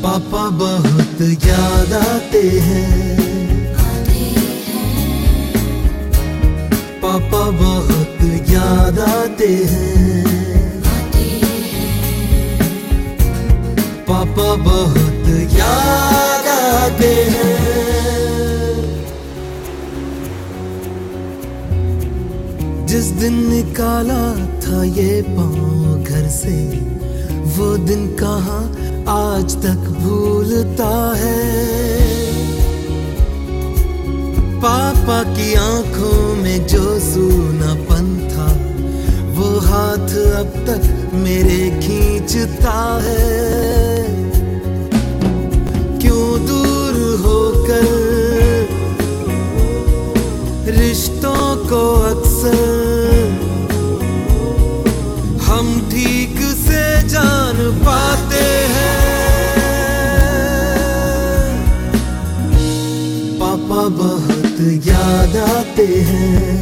पापा 0.02 0.44
बहुत 0.62 1.20
याद 1.46 1.92
आते 1.92 2.42
हैं। 2.66 3.10
पापा 7.02 7.44
बहुत 7.62 8.18
याद 8.50 8.98
आते 8.98 9.48
हैं। 9.70 10.00
पापा 14.10 14.54
बहुत 14.54 15.28
याद 15.52 16.39
आते 16.60 17.14
हैं। 17.30 17.96
जिस 22.86 23.04
दिन 23.04 23.34
निकाला 23.48 24.22
था 24.60 24.82
ये 24.84 25.22
पाँव 25.22 26.04
घर 26.04 26.28
से, 26.28 26.56
वो 27.56 27.76
दिन 27.76 28.06
कहाँ 28.16 28.62
आज 29.08 29.56
तक 29.56 29.88
भूलता 30.00 31.14
है। 31.16 31.70
पापा 34.60 35.22
की 35.22 35.54
आँखों 35.54 36.36
में 36.36 36.66
जो 36.66 36.98
सूनापन 37.00 38.08
था, 38.32 38.48
वो 39.34 39.58
हाथ 39.60 40.10
अब 40.34 40.50
तक 40.66 41.14
मेरे 41.14 41.60
खींचता 41.80 43.00
है। 43.02 43.89
रिश्तों 50.70 51.56
को 51.68 51.80
अक्सर 52.10 52.58
हम 55.42 55.66
ठीक 55.90 56.36
से 56.56 56.82
जान 57.08 57.56
पाते 57.84 58.44
हैं। 58.74 58.98
पापा 63.40 63.82
बहुत 63.98 64.60
याद 64.86 65.36
आते 65.36 65.86
हैं। 66.10 66.58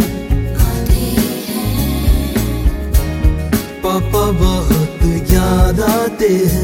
पापा 3.84 4.24
बहुत 4.40 5.04
याद 5.32 5.80
आते 5.80 6.28
हैं। 6.28 6.57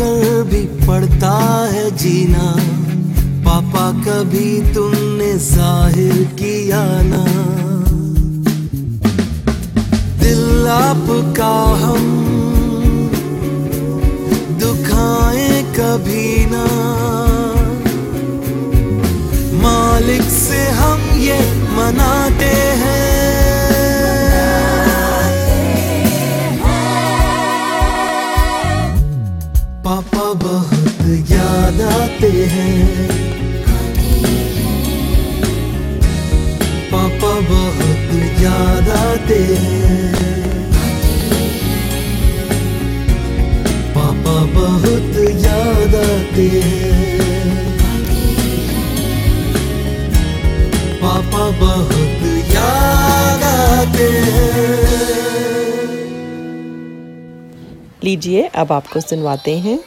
कर 0.00 0.42
भी 0.42 0.60
पड़ता 0.86 1.36
है 1.72 1.90
जीना। 1.96 2.44
पापा 3.44 3.86
कभी 4.04 4.48
तुमने 4.72 5.32
ज़ाहिर 5.38 6.22
किया 6.38 6.84
ना। 7.02 7.24
दिल 10.20 10.68
आपका 10.68 11.52
हम, 11.82 12.06
दुखाए 14.60 15.62
कभी 15.78 16.28
ना। 16.46 16.64
मालिक 19.62 20.22
से 20.32 20.62
हम 20.80 21.00
ये 21.20 21.40
मनाते 21.76 22.52
हैं 22.74 22.79
पापा 51.00 51.50
बहुत 51.50 52.22
याद 52.54 53.42
आते 53.42 54.08
लीजिए, 58.04 58.42
अब 58.42 58.72
आपको 58.72 59.00
सुनवाते 59.00 59.58
हैं। 59.58 59.78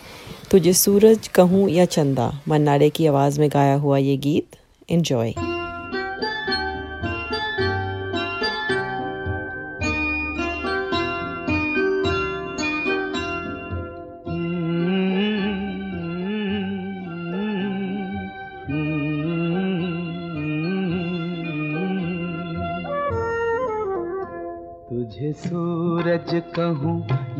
तुझे 0.51 0.73
सूरज 0.73 1.27
कहूँ 1.27 1.69
या 1.69 1.85
चंदा, 1.85 2.31
मन्नाडे 2.47 2.89
की 2.89 3.05
आवाज़ 3.07 3.39
में 3.39 3.49
गाया 3.49 3.75
हुआ 3.75 3.97
ये 3.97 4.17
गीत 4.17 4.55
एंजॉय 4.91 5.33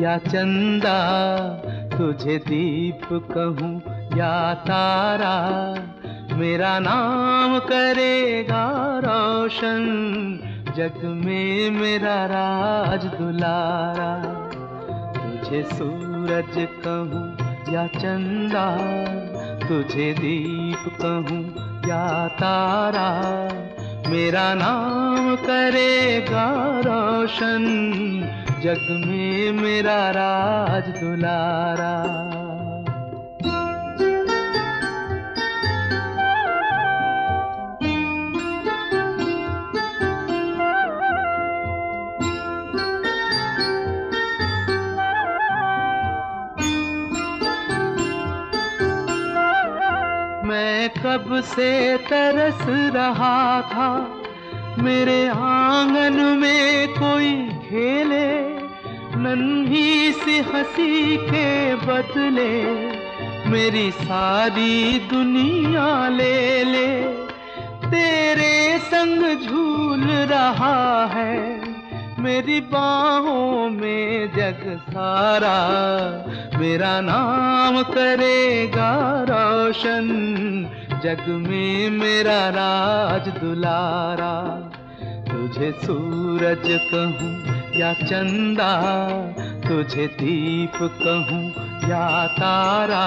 या 0.03 0.17
चंदा, 0.17 0.97
तुझे 1.97 2.37
दीप 2.37 3.01
कहूँ 3.31 3.81
या 4.17 4.53
तारा, 4.53 5.35
मेरा 6.37 6.79
नाम 6.79 7.59
करेगा 7.59 8.65
रोशन, 9.05 9.85
जग 10.77 11.05
में 11.05 11.71
मेरा 11.71 12.15
राज 12.25 13.05
दुलारा। 13.05 14.11
तुझे 15.13 15.63
सूरज 15.63 16.67
कहूँ 16.87 17.25
या 17.73 17.87
चंदा, 17.87 18.67
तुझे 19.67 20.13
दीप 20.13 20.93
कहूँ 21.01 21.43
या 21.89 22.27
तारा, 22.27 23.09
मेरा 24.09 24.53
नाम 24.53 25.35
करेगा 25.35 26.47
रोशन 26.79 27.63
जग 28.63 28.85
में 28.99 29.51
मेरा 29.51 29.95
राज 30.09 30.83
दुलारा। 30.99 31.95
मैं 50.45 50.89
कब 50.89 51.39
से 51.41 51.97
तरस 52.07 52.65
रहा 52.95 53.61
था, 53.63 53.91
मेरे 54.79 55.27
आँगन 55.27 56.21
में 56.39 56.87
कोई 56.93 57.35
खेले। 57.67 58.52
नन्ही 59.23 60.11
सी 60.11 60.37
हँसी 60.39 61.17
के 61.17 61.75
बदले 61.75 62.53
मेरी 63.49 63.91
सारी 63.91 64.99
दुनिया 64.99 66.09
ले 66.09 66.63
ले। 66.63 66.87
तेरे 67.85 68.77
संग 68.79 69.21
झूल 69.41 70.03
रहा 70.31 71.05
है, 71.05 71.37
मेरी 72.19 72.59
बाहों 72.61 73.69
में 73.69 74.27
जग 74.33 74.61
सारा। 74.89 75.57
मेरा 76.59 77.01
नाम 77.01 77.81
करेगा 77.83 78.91
रोशन, 79.29 80.07
जग 81.03 81.29
में 81.47 81.89
मेरा 81.89 82.39
राज 82.49 83.29
दुलारा। 83.29 84.33
तुझे 85.43 85.71
सूरज 85.71 86.67
कहूँ 86.91 87.31
या 87.75 87.93
चंदा, 87.93 88.67
तुझे 89.67 90.05
दीप 90.07 90.77
कहूँ 91.01 91.41
या 91.89 92.05
तारा, 92.27 93.03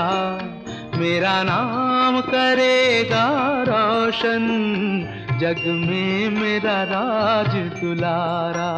मेरा 0.98 1.42
नाम 1.42 2.20
करेगा 2.20 3.24
रोशन, 3.62 4.44
जग 5.40 5.62
में 5.66 6.30
मेरा 6.30 6.82
राज 6.82 7.56
दुलारा। 7.80 8.70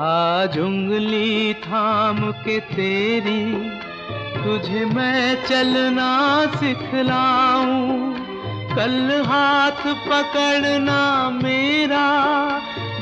आज 0.00 0.58
उंगली 0.58 1.54
थाम 1.54 2.30
के 2.44 2.58
तेरी 2.60 3.77
तुझे 4.48 4.84
मैं 4.84 5.44
चलना 5.44 6.46
सिखलाऊं। 6.46 8.12
कल 8.76 9.24
हाथ 9.26 9.82
पकड़ना 10.06 11.30
मेरा, 11.30 12.06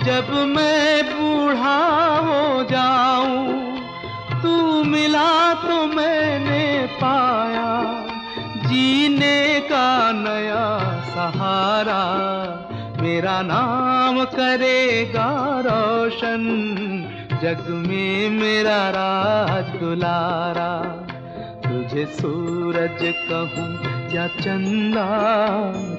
जब 0.05 0.32
मैं 0.49 1.05
बूढ़ा 1.07 1.76
हो 2.18 2.62
जाऊँ। 2.62 3.78
तू 4.42 4.82
मिला 4.84 5.55
तो 5.55 5.86
मैंने 5.86 6.86
पाया, 6.86 7.70
जीने 8.68 9.61
का 9.61 10.12
नया 10.12 10.66
सहारा। 11.05 12.03
मेरा 13.01 13.42
नाम 13.42 14.24
करेगा 14.24 15.30
रोशन, 15.66 16.42
जग 17.42 17.64
में 17.68 18.30
मेरा 18.30 18.90
राज 18.90 19.80
दुलारा। 19.80 21.05
तुझे 21.87 22.05
सूरज 22.07 22.99
कहूँ 23.28 24.14
या 24.14 24.26
चंदा, 24.28 25.07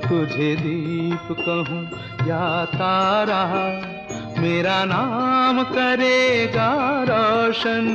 तुझे 0.04 0.56
दीप 0.56 1.28
कहूँ 1.40 1.84
या 2.28 2.66
तारा, 2.66 3.44
मेरा 4.42 4.84
नाम 4.86 5.64
करेगा 5.64 6.70
रोशन, 7.04 7.88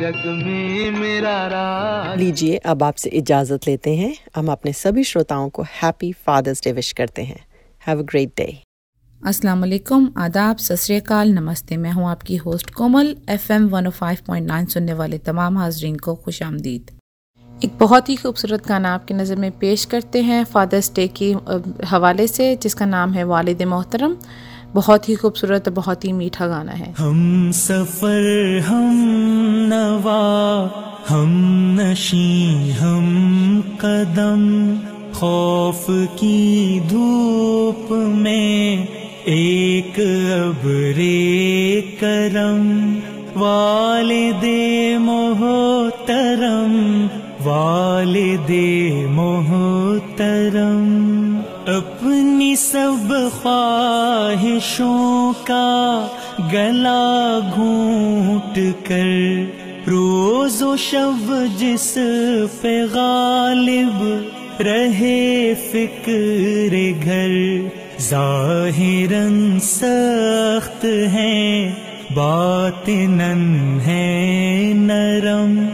जग 0.00 0.22
में 0.26 0.90
मेरा 0.90 1.36
राज। 1.46 2.18
लीजिए, 2.18 2.56
अब 2.56 2.82
आपसे 2.82 3.10
इजाज़त 3.10 3.66
लेते 3.66 3.94
हैं। 3.96 4.14
हम 4.36 4.52
अपने 4.52 4.72
सभी 4.72 5.04
श्रोताओं 5.04 5.48
को 5.48 5.62
हैप्पी 5.62 6.12
फादर्स 6.26 6.64
डे 6.64 6.72
विश 6.72 6.92
करते 6.92 7.22
हैं। 7.22 7.44
हैव 7.86 7.98
अ 7.98 8.02
ग्रेट 8.02 8.32
डे 8.36 8.63
अस्सलाम 9.24 9.60
वालेकुम 9.60 10.08
आदाब 10.18 10.56
सत 10.56 10.76
श्री 10.78 10.96
अकाल 10.96 11.30
नमस्ते। 11.32 11.76
मैं 11.76 11.92
हूँ 11.92 12.08
आपकी 12.08 12.36
host 12.36 12.70
Komal 12.70 13.14
F 13.30 13.52
M 13.52 13.68
one 13.68 13.88
point 14.00 14.68
सुनने 14.70 14.92
वाले 14.94 15.18
तमाम 15.20 15.56
हाजरीन 15.58 15.96
को 15.98 16.14
खुश 16.24 16.42
आमदीद। 16.42 16.90
एक 17.64 17.78
बहुत 17.80 18.08
ही 18.08 18.16
खूबसूरत 18.16 18.66
गाना 18.68 18.92
आपकी 18.94 19.14
नज़र 19.14 19.36
में 19.36 19.50
पेश 19.58 19.84
करते 19.84 20.22
हैं, 20.22 20.44
फादर्स 20.44 20.92
डे 20.96 21.06
की 21.16 21.32
हवाले 21.86 22.26
से, 22.26 22.54
जिसका 22.56 22.86
नाम 22.86 23.12
है 23.12 23.24
वालिद 23.24 23.62
मोहतरम। 23.64 24.16
बहुत 24.74 25.08
ही 25.08 25.14
खूबसूरत, 25.16 25.68
बहुत 25.72 26.04
ही 26.04 26.12
मीठा 26.12 26.46
गाना 26.46 26.72
है। 26.74 26.92
हम 26.98 27.50
सफ़र, 27.56 28.24
हम 28.68 28.94
नवा, 29.72 30.24
हम 31.08 31.30
नशी, 31.80 32.70
हम 32.72 33.08
कदम, 33.80 34.42
खौफ 35.14 35.86
की 36.20 36.80
धूप 36.88 37.88
में 38.14 38.53
एक 39.28 39.98
अबरे 40.30 41.20
करम 42.00 42.64
वाले 43.40 44.24
दे 44.32 44.98
मोहतरम 44.98 46.74
वाले 47.40 48.36
दे 48.48 48.66
मोहतरम 49.10 50.82
अपनी 51.74 52.56
सब 52.56 53.08
ख्वाहिशों 53.34 55.32
का 55.50 55.68
गला 56.52 57.06
घूट 57.50 58.58
कर, 58.88 59.08
रोजो 59.88 60.76
शब 60.80 61.32
जिस 61.58 61.88
पे 62.60 62.74
गालिब 62.88 63.96
रहे 64.60 65.22
फ़िक्र 65.64 66.82
घर। 66.92 67.32
जाहिरन 68.00 69.58
सख्त 69.58 70.84
है 70.84 71.72
बातिनन 72.12 73.80
है 73.80 74.74
नरम। 74.74 75.68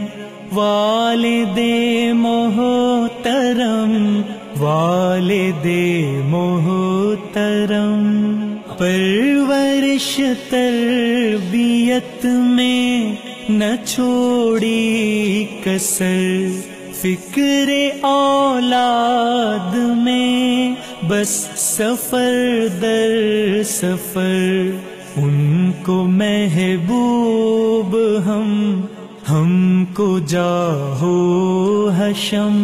वाले 0.56 1.44
दे 1.44 2.12
मोहतरम 2.12 4.22
वाले 4.60 5.52
दे 5.52 6.22
मोहतरम। 6.22 8.02
परवरिश 8.72 10.20
तरबियत 10.20 12.24
में 12.24 13.18
न 13.50 13.76
छोड़ी 13.86 15.44
कसर 15.44 16.69
फ़िक्र 17.02 18.00
औलाद 18.04 19.76
में 19.76 20.76
बस 21.04 21.30
सफ़र 21.56 22.68
दर 22.82 23.62
सफ़र, 23.62 24.82
उनको 25.18 26.04
महबूब 26.04 27.96
हम, 28.26 28.50
हमको 29.26 30.20
जाहो 30.20 31.14
हशम। 31.88 32.60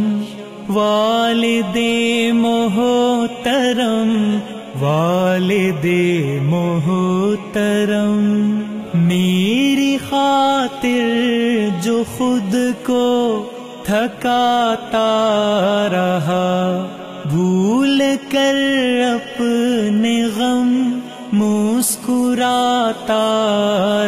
वाले 0.71 1.63
दे 1.63 2.33
मोहतरम 2.33 4.13
वाले 4.83 5.73
दे 5.73 6.41
मोहतरम। 6.41 8.17
मेरी 9.01 9.97
खातिर 9.97 11.81
जो 11.85 12.05
खुद 12.05 12.53
को 12.91 13.05
रहा 15.91 16.47
भूल 17.27 18.01
कर 18.33 18.57
अपने 19.05 20.15
गम 20.39 20.73
मुस्कुराता 21.39 23.19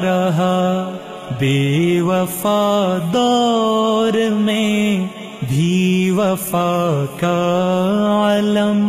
रहा 0.04 0.56
बेवफा 1.32 2.64
दौर 3.12 4.18
में 4.30 5.10
भी 5.44 6.10
वफा 6.10 6.74
का 7.22 7.38
आलम। 8.26 8.82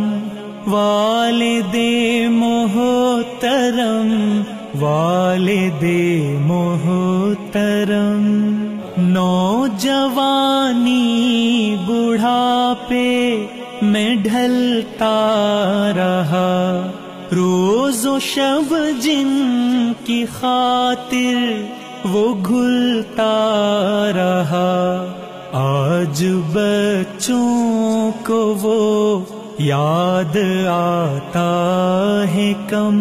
दे 1.72 2.28
मोहतरम 2.28 4.08
दे 5.80 6.38
मोहतरम 6.38 8.24
नौजवानी 9.12 10.96
बुढ़ापे 11.80 13.10
में 13.82 14.22
ढलता 14.22 15.16
रहा। 15.90 16.50
रोजो 17.32 18.18
शब 18.18 18.68
जिनकी 19.02 20.24
खातिर 20.24 21.38
वो 22.06 22.34
घुलता 22.34 23.34
रहा। 24.10 24.70
आज 25.54 26.22
बच्चों 26.56 28.12
को 28.12 28.54
वो 28.54 28.80
याद 29.60 30.36
आता 30.68 31.50
है 32.28 32.54
कम। 32.54 32.96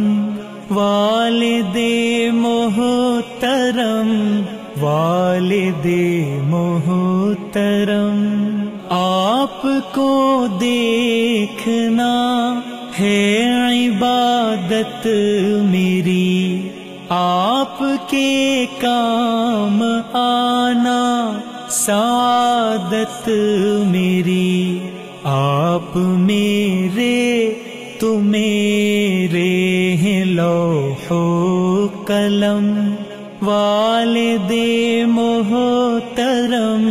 वाले 0.71 1.63
दे 1.63 2.31
मोहतरम 2.31 4.09
वाले 4.81 5.65
दे 5.83 6.05
मोहतरम, 6.43 8.17
आपको 8.91 10.11
देखना 10.57 12.13
है 12.95 13.19
इबादत 13.85 15.03
मेरी, 15.65 16.35
आपके 17.11 18.65
काम 18.77 19.81
आना 20.17 21.03
सादत 21.71 23.25
मेरी, 23.87 24.55
आप 25.25 25.93
मेरे 26.21 27.17
तो 28.01 28.09
मेरे 28.25 29.49
हैं 30.01 30.23
लौहो 30.25 31.25
कलम। 32.07 32.67
वाले 33.49 34.37
दे 34.37 35.05
मोहतरम, 35.05 36.83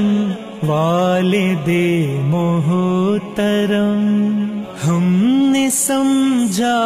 वालिदे 0.69 1.91
मोहतरम। 2.23 4.01
हमने 4.83 5.71
समझा 5.71 6.81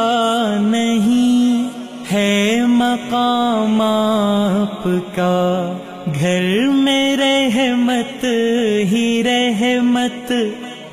नहीं 0.60 1.64
है 2.10 2.66
मकाम 2.66 3.82
आपका, 3.82 5.36
घर 6.12 6.46
में 6.70 7.16
रहमत 7.16 8.20
ही 8.92 9.22
रहमत, 9.22 10.28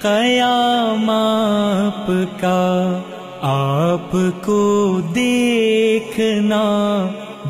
कयाम 0.03 1.09
आपका। 1.09 2.59
आपको 3.43 4.59
देखना 5.01 6.65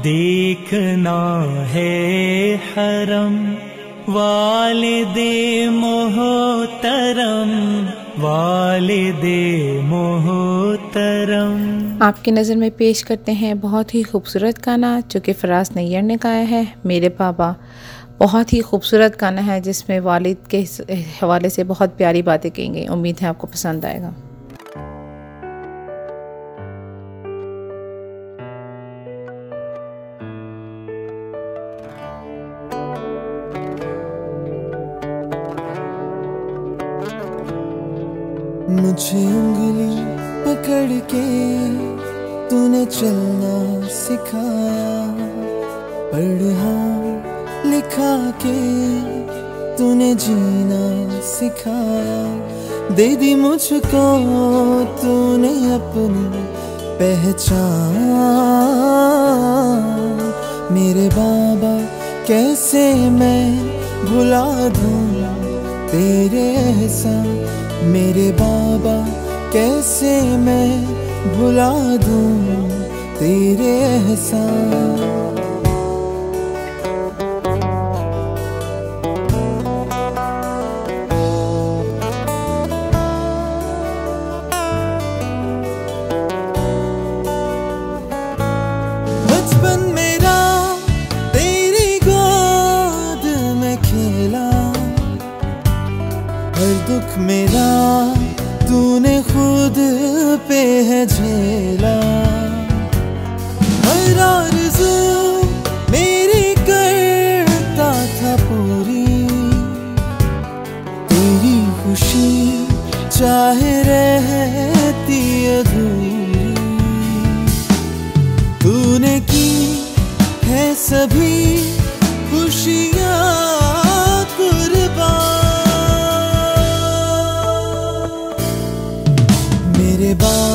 देखना 0.01 1.19
है 1.67 2.55
हरम 2.67 3.35
वाले 4.09 4.99
दे 5.05 5.69
मोहतरम 5.69 7.49
वाले 8.21 9.11
दे 9.13 9.41
मोहतरम। 9.81 11.57
आपकी 12.03 12.31
नज़र 12.31 12.55
में 12.55 12.71
पेश 12.71 13.01
करते 13.01 13.31
हैं 13.33 13.59
बहुत 13.59 13.93
ही 13.93 14.03
खूबसूरत 14.03 14.61
गाना 14.65 14.99
जो 15.01 15.19
कि 15.19 15.33
फराज 15.33 15.69
नैयर 15.75 16.03
ने 16.03 16.17
गाया 16.17 16.45
है, 16.45 16.63
मेरे 16.85 17.09
बाबा। 17.09 17.55
बहुत 18.19 18.53
ही 18.53 18.59
खूबसूरत 18.61 19.17
गाना 19.19 19.41
है 19.41 19.59
जिसमें 19.61 19.99
वालिद 19.99 20.37
के 20.49 20.65
हवाले 21.21 21.49
से 21.49 21.63
बहुत 21.65 21.89
प्यारी 21.97 22.21
बातें 22.21 22.51
कही 22.51 22.67
गई 22.69 22.87
उम्मीद 22.87 23.17
है 23.21 23.27
आपको 23.27 23.47
पसंद 23.47 23.85
आएगा। 23.85 24.13
मुझे 38.99 39.25
उंगली 39.25 39.95
पकड़ 40.45 40.99
के 41.11 41.27
तूने 42.49 42.85
चलना 42.85 43.87
सिखाया। 43.87 45.13
पढ़ा 46.11 46.73
लिखा 47.69 48.31
के 48.31 48.57
तूने 49.77 50.15
जीना 50.15 51.09
सिखाया। 51.21 52.21
दे 52.95 53.15
दी 53.15 53.35
मुझको, 53.35 54.03
तूने 55.01 55.53
अपनी 55.73 56.43
पहचान। 56.99 57.95
मेरे 60.71 61.09
बाबा, 61.09 61.73
कैसे 62.27 63.09
मैं 63.09 63.59
भुला 64.05 64.69
दूँ 64.69 65.23
तेरे 65.87 66.43
एहसान 66.43 67.68
मेरे 67.83 68.31
बाबा 68.31 68.97
कैसे 69.53 70.21
मैं 70.37 70.69
भुला 71.33 71.71
दूँ 72.05 72.69
तेरे 73.19 73.71
एहसान? 73.85 75.38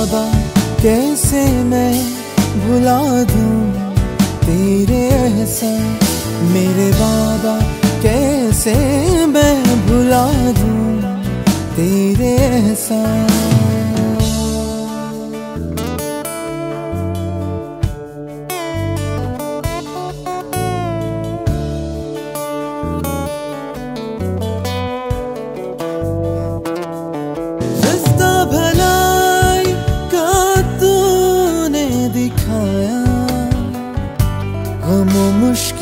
बाबा 0.05 0.25
कैसे 0.83 1.43
मैं 1.65 1.95
भुला 2.61 3.01
दूँ 3.25 3.57
तेरे 4.45 5.01
एहसान? 5.09 5.99
मेरे 6.53 6.91
बाबा 6.93 7.55
कैसे 8.03 8.75
मैं 9.27 9.57
भुला 9.87 10.27
दूँ 10.61 11.01
तेरे 11.77 12.37
एहसान? 12.37 13.54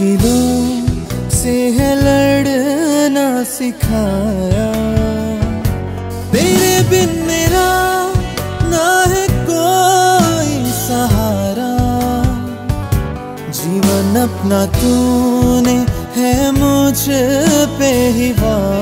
मुश्किलों 0.02 1.30
से 1.30 1.54
है 1.70 1.90
लड़ना 1.96 3.26
सिखाया। 3.44 4.66
तेरे 6.32 6.74
बिन 6.90 7.10
मेरा 7.26 7.68
ना 8.72 8.88
है 9.12 9.26
कोई 9.50 10.54
सहारा। 10.80 11.70
जीवन 13.60 14.20
अपना 14.22 14.64
तूने 14.78 15.78
है 16.16 16.34
मुझ 16.52 17.00
पे 17.78 17.92
ही 18.10 18.30
वारा। 18.32 18.81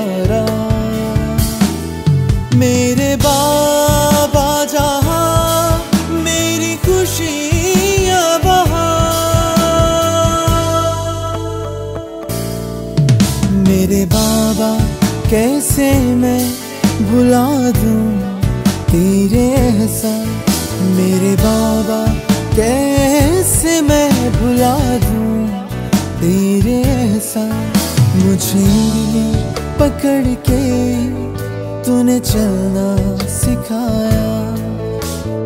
कैसे 15.81 16.15
मैं 16.15 16.53
भुला 17.09 17.71
दूँ 17.71 18.41
तेरे 18.85 19.41
एहसान 19.51 20.27
मेरे 20.95 21.35
बाबा 21.35 21.99
कैसे 22.55 23.81
मैं 23.81 24.11
भुला 24.31 24.75
दूँ 25.05 25.47
तेरे 26.21 26.75
एहसान 26.91 27.73
मुझे 28.21 28.67
पकड़ 29.81 30.33
के 30.49 30.61
तूने 31.83 32.19
चलना 32.19 32.87
सिखाया। 33.25 34.31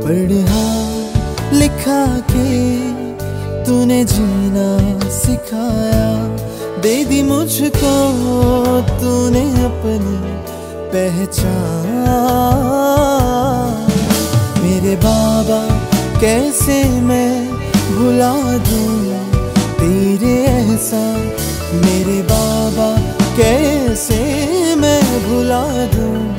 पढ़ा 0.03 0.67
लिखा 1.57 2.05
के 2.31 2.53
तूने 3.63 4.03
जीना 4.05 4.69
सिखाया। 5.09 6.34
दे 6.81 7.05
दी 7.05 7.21
मुझको, 7.23 7.93
तूने 8.81 9.43
अपनी 9.63 10.17
पहचान। 10.93 11.95
मेरे 14.63 14.95
बाबा, 14.95 15.59
कैसे 16.21 16.83
मैं 17.01 17.49
भुला 17.95 18.33
दूँ? 18.57 19.15
तेरे 19.79 20.35
एहसान, 20.45 21.21
मेरे 21.85 22.21
बाबा, 22.21 22.89
कैसे 23.37 24.19
मैं 24.75 25.03
भुला 25.29 25.63
दूँ? 25.95 26.35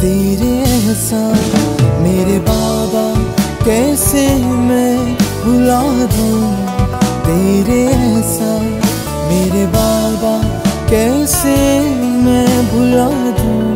तेरे 0.00 0.52
एहसान, 0.58 1.38
मेरे 2.02 2.38
बाबा, 2.38 3.06
कैसे 3.64 4.28
मैं 4.44 5.14
भुला 5.14 5.82
दूँ? 6.16 6.66
तेरे 7.26 7.82
एहसान 7.86 8.85
मेरे 9.28 9.66
बाबा 9.66 10.34
कैसे 10.90 11.56
मैं 12.24 12.68
भुला 12.70 13.08
दूँ? 13.38 13.75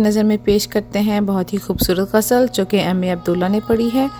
नज़र 0.00 0.24
में 0.24 0.38
पेश 0.38 0.66
करते 0.66 0.98
हैं 1.00 1.24
बहुत 1.26 1.52
ही 1.52 1.58
खूबसूरत 1.58 2.10
गज़ल, 2.14 2.48
जो 2.48 2.64
कि 2.64 2.78
एम 2.78 3.04
ए 3.04 3.08
अब्दुल्ला 3.08 3.48
ने 3.48 3.60
पढ़ी 3.60 3.88
है। 3.88 4.10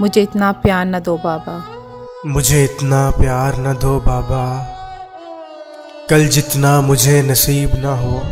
मुझे 0.00 0.22
इतना 0.22 0.52
प्यार 0.62 0.86
न 0.86 1.00
दो 1.00 1.16
बाबा। 1.16 1.56
मुझे 2.26 2.62
इतना 2.64 3.08
प्यार 3.10 3.56
न 3.58 3.74
दो 3.74 3.98
बाबा। 4.00 4.44
कल 6.10 6.26
जितना 6.28 6.80
मुझे 6.80 7.20
नसीब 7.22 7.70
न 7.76 7.92
हो, 8.00 8.22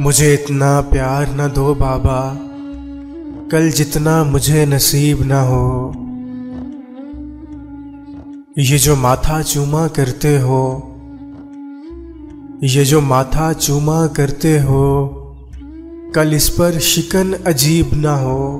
मुझे 0.00 0.32
इतना 0.34 0.80
प्यार 0.90 1.28
न 1.30 1.48
दो 1.52 1.74
बाबा। 1.74 2.18
कल 3.50 3.70
जितना 3.70 4.22
मुझे 4.24 4.64
नसीब 4.66 5.22
न 5.22 5.32
हो, 5.48 5.92
ये 8.58 8.78
जो 8.78 8.96
माथा 8.96 9.40
चूमा 9.42 9.86
करते 9.88 10.36
हो 10.38 10.62
ये 12.64 12.84
जो 12.84 13.00
माथा 13.00 13.52
चूमा 13.52 14.06
करते 14.06 14.60
हो, 14.60 15.06
कल 16.14 16.34
इस 16.34 16.48
पर 16.48 16.78
शिकन 16.78 17.32
अजीब 17.32 17.90
ना 17.94 18.16
हो। 18.16 18.58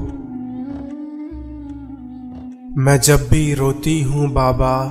मैं 2.79 3.01
जब 3.01 3.29
भी 3.31 3.55
रोती 3.55 4.03
हूँ 4.03 4.33
बाबा, 4.33 4.85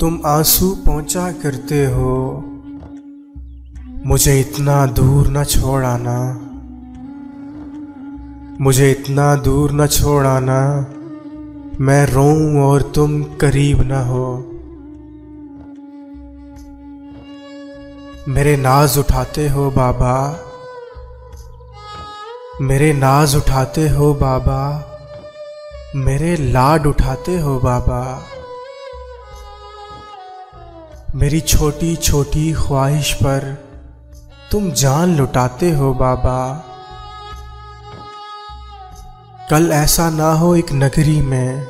तुम 0.00 0.20
आँसू 0.26 0.78
पहुँचा 0.86 1.32
करते 1.32 1.86
हो। 1.86 2.44
मुझे 4.06 4.40
इतना 4.40 4.86
दूर 4.86 5.28
न 5.28 5.44
छोड़ 5.44 5.84
आना। 5.84 6.40
मुझे 8.60 8.90
इतना 8.90 9.36
दूर 9.36 9.72
न 9.72 9.86
छोड़ 9.86 10.26
आना। 10.26 10.86
मैं 11.80 12.06
रोऊं 12.06 12.60
और 12.60 12.82
तुम 12.82 13.22
करीब 13.22 13.80
न 13.80 13.92
हो। 13.92 14.48
मेरे 18.28 18.56
नाज 18.56 18.98
उठाते 18.98 19.48
हो 19.48 19.70
बाबा। 19.70 20.40
मेरे 22.60 22.92
नाज 22.92 23.36
उठाते 23.36 23.88
हो 23.88 24.14
बाबा। 24.14 24.88
मेरे 25.96 26.36
लाड 26.36 26.86
उठाते 26.86 27.38
हो 27.38 27.58
बाबा। 27.58 28.22
मेरी 31.14 31.40
छोटी 31.40 31.96
छोटी 31.96 32.52
ख्वाहिश 32.52 33.12
पर 33.14 33.64
तुम 34.50 34.70
जान 34.70 35.16
लुटाते 35.16 35.70
हो 35.70 35.94
बाबा। 35.94 36.64
कल 39.50 39.72
ऐसा 39.72 40.10
ना 40.10 40.32
हो 40.32 40.56
एक 40.56 40.72
नगरी 40.72 41.20
में। 41.20 41.66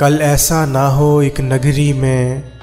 कल 0.00 0.18
ऐसा 0.22 0.66
ना 0.66 0.88
हो 0.88 1.22
एक 1.22 1.40
नगरी 1.40 1.92
में। 1.92 2.53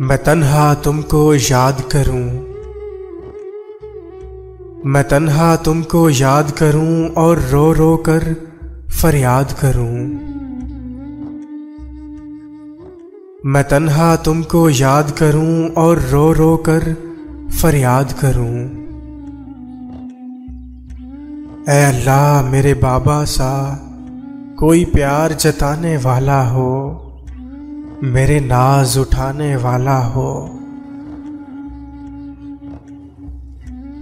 मैं 0.00 0.22
तन्हा 0.22 0.74
तुमको 0.74 1.34
याद 1.34 1.80
करूँ। 1.80 2.30
मैं 4.84 5.08
तन्हा 5.08 5.56
तुमको 5.56 6.10
याद 6.10 6.50
करूँ 6.50 7.08
और 7.08 7.38
रो 7.38 7.72
रो 7.72 7.96
कर 7.96 8.34
फरियाद 9.02 9.52
करूँ। 9.52 9.96
मैं 13.46 13.64
तन्हा 13.64 14.16
तुमको 14.16 14.70
याद 14.70 15.10
करूँ 15.10 15.68
और 15.68 16.00
रो 16.00 16.32
रो 16.32 16.56
कर 16.56 16.92
फरियाद 17.62 18.12
करूँ। 18.12 18.60
ऐ 21.68 21.82
अल्लाह 21.84 22.42
मेरे 22.42 22.74
बाबा 22.74 23.24
सा, 23.24 23.52
कोई 24.58 24.84
प्यार 24.84 25.32
जताने 25.32 25.96
वाला 25.96 26.42
हो। 26.42 27.05
मेरे 28.02 28.40
नाज 28.40 28.98
उठाने 28.98 29.56
वाला 29.56 29.98
हो। 29.98 30.50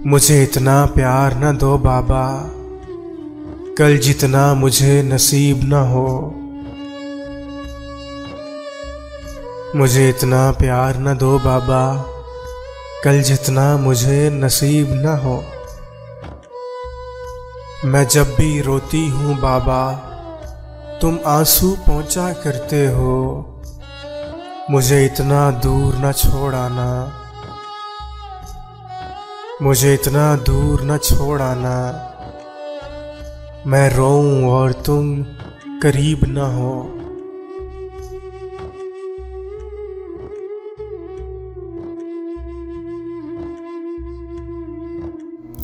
मुझे 0.05 0.43
इतना 0.43 0.85
प्यार 0.85 1.37
न 1.37 1.57
दो 1.57 1.77
बाबा। 1.77 2.51
कल 3.77 3.97
जितना 3.97 4.53
मुझे 4.53 5.03
नसीब 5.03 5.61
न 5.63 5.73
हो। 5.73 6.35
मुझे 9.79 10.09
इतना 10.09 10.51
प्यार 10.51 10.97
न 10.97 11.17
दो 11.17 11.39
बाबा। 11.39 12.05
कल 13.03 13.21
जितना 13.21 13.77
मुझे 13.77 14.29
नसीब 14.29 14.87
न 14.91 15.05
हो। 15.05 15.43
मैं 17.85 18.07
जब 18.07 18.25
भी 18.25 18.61
रोती 18.61 19.09
हूँ 19.09 19.39
बाबा, 19.39 19.93
तुम 21.01 21.19
आँसू 21.27 21.77
पहुँचा 21.87 22.33
करते 22.33 22.87
हो। 22.87 23.51
मुझे 24.71 25.05
इतना 25.05 25.51
दूर 25.51 25.95
न 25.95 26.11
छोड़ 26.11 26.55
आना 26.55 27.13
मुझे 29.61 29.93
इतना 29.93 30.35
दूर 30.35 30.81
न 30.83 30.97
छोड़ 30.97 31.41
आना 31.41 31.77
मैं 33.67 33.89
रोऊं 33.89 34.49
और 34.49 34.71
तुम 34.71 35.23
करीब 35.81 36.19
न 36.27 36.37
हो। 36.37 36.94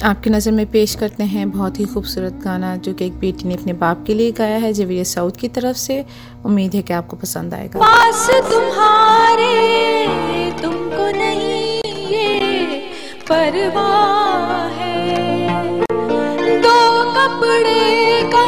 आपकी 0.04 0.30
नज़र 0.30 0.52
में 0.52 0.66
पेश 0.72 0.94
करते 0.96 1.24
हैं 1.24 1.50
बहुत 1.52 1.80
ही 1.80 1.86
खूबसूरत 1.86 2.40
गाना 2.44 2.76
जो 2.78 2.94
कि 2.94 3.06
एक 3.06 3.20
बेटी 3.20 3.48
ने 3.48 3.54
अपने 3.54 3.74
बाप 3.74 4.04
के 4.08 4.14
लिए 4.14 4.32
गाया 4.32 4.58
है 4.58 4.72
जवेरिया 4.74 5.04
साउथ 5.04 5.32
की 5.32 5.48
तरफ़ 5.48 5.78
से। 5.78 6.06
उम्मीद 6.46 6.76
है 6.76 6.82
कि 6.82 6.94
आपको 6.94 7.18
पसंद 7.18 7.54
आएगा। 7.54 7.80
पास 7.80 8.30
तुम्हारे, 8.52 9.52
तुमको 10.62 11.06
नहीं 11.18 11.82
ये 12.12 12.80
परवाह 13.30 14.68
है। 14.80 15.80
दो 16.62 16.80
कपड़े 17.14 18.22
का 18.34 18.46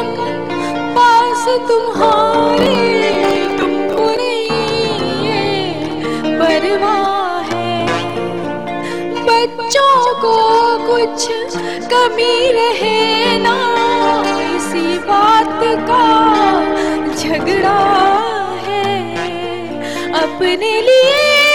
पास 0.96 1.44
तुम्हारे 1.68 2.83
बच्चों 9.64 10.14
को 10.14 10.32
कुछ 10.86 11.26
कमी 11.90 12.52
रहे 12.52 13.38
ना। 13.38 13.54
इसी 14.56 14.98
बात 14.98 15.60
का 15.88 16.04
झगड़ा 17.14 17.78
है 18.66 18.92
अपने 20.22 20.80
लिए। 20.80 21.53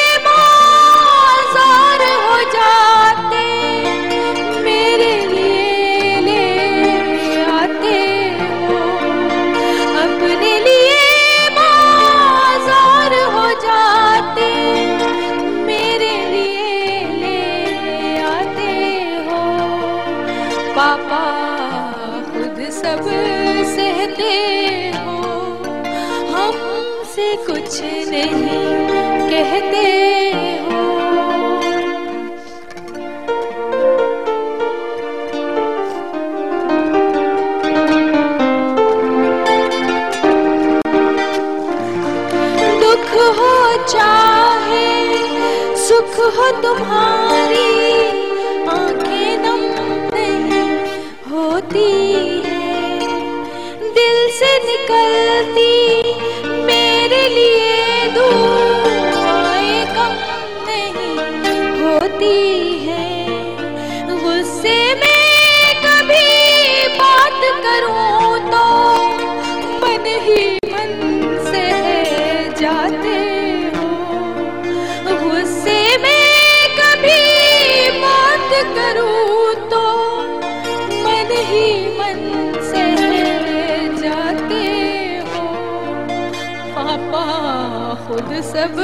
सब 88.42 88.78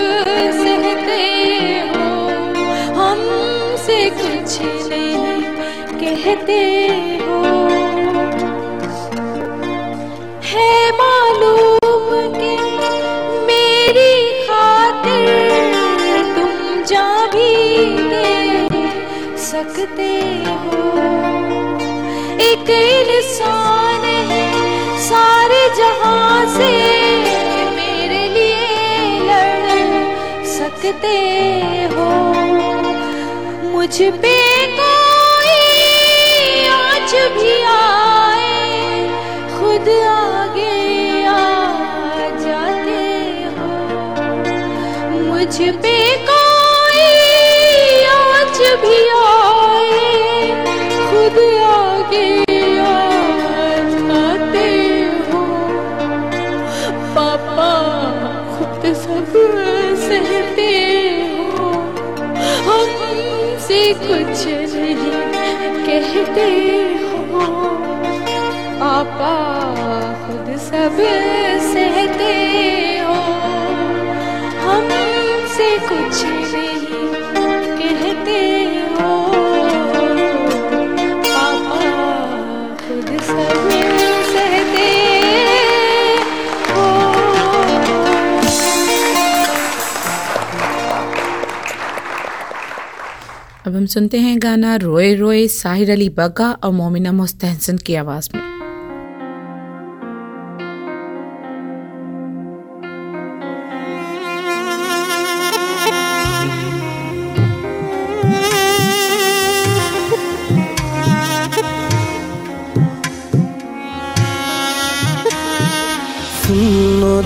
सहते 0.55 1.21
हो। 1.89 2.07
हमसे 2.95 3.97
कुछ 4.09 4.57
नहीं 4.89 5.41
कहते 5.99 6.59
हो। 7.21 7.39
है 10.43 10.91
मालूम 10.91 12.09
कि 12.35 12.51
मेरी 13.47 14.13
खातिर 14.43 15.29
तुम 16.35 16.83
जा 16.83 17.07
भी 17.25 17.53
दे 18.09 18.87
सकते 19.45 20.11
हो। 20.45 20.83
एक 22.41 22.69
इंसान 22.69 24.05
है 24.31 24.45
सारे 25.07 25.63
जहाँ 25.75 26.45
से 26.57 27.04
सकते 30.85 31.17
हो 31.93 32.09
मुझ 33.71 34.01
पे 34.21 34.44
कहते 66.15 66.43
हो। 67.03 67.45
आपा 68.85 69.33
खुद 70.25 70.57
सब 70.59 70.97
सहते 71.73 72.33
हो। 72.99 73.17
हमसे 74.63 75.69
कुछ 75.89 76.23
अब 93.75 93.79
हम 93.79 93.85
सुनते 93.85 94.17
हैं 94.17 94.37
गाना 94.41 94.75
रोए 94.75 95.15
रोए 95.15 95.47
साहिर 95.47 95.91
अली 95.91 96.09
बग्गा 96.09 96.51
और 96.63 96.71
मोमिना 96.71 97.11
मुस्तहसन 97.11 97.77
की 97.77 97.95
आवाज़ 97.95 98.29
में। 98.35 98.41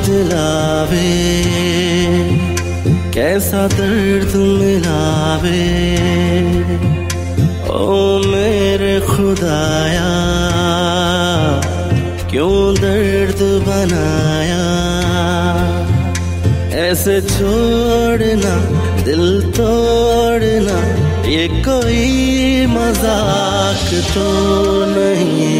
दिलावे, 0.05 1.09
कैसा 3.13 3.67
दर्द 3.67 4.35
मिलावे। 4.35 6.18
खुदाया 9.49 10.09
क्यों 12.29 12.57
दर्द 12.75 13.41
बनाया? 13.67 14.65
ऐसे 16.79 17.15
छोड़ना 17.33 18.53
दिल 19.05 19.25
तोड़ना 19.57 20.77
ये 21.29 21.47
कोई 21.65 22.65
मज़ाक 22.75 23.87
तो 24.13 24.27
नहीं 24.93 25.58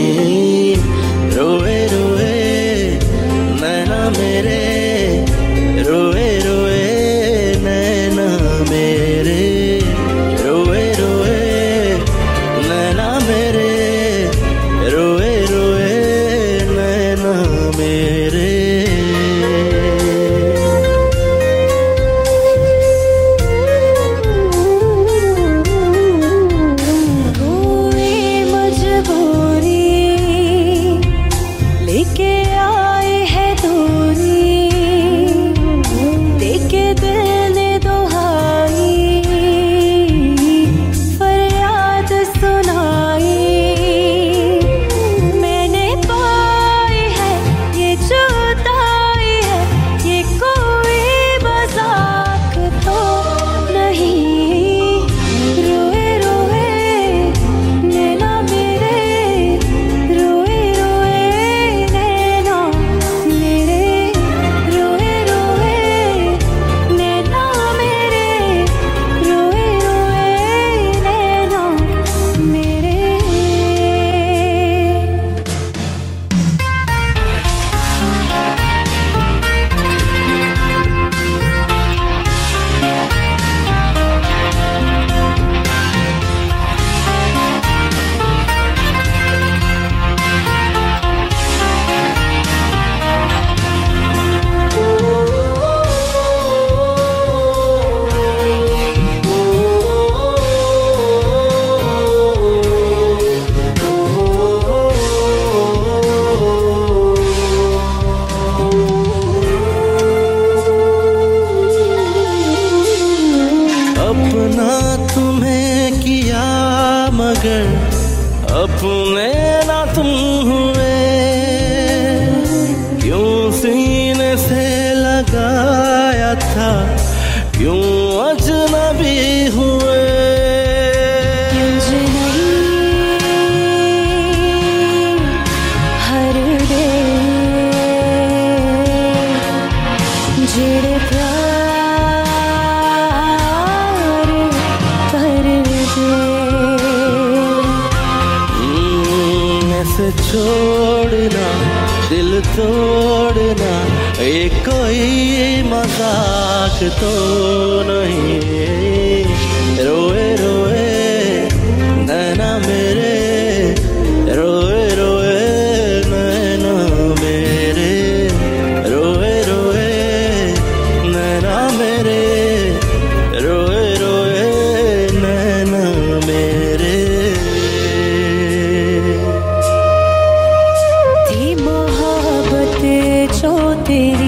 जो 183.89 184.18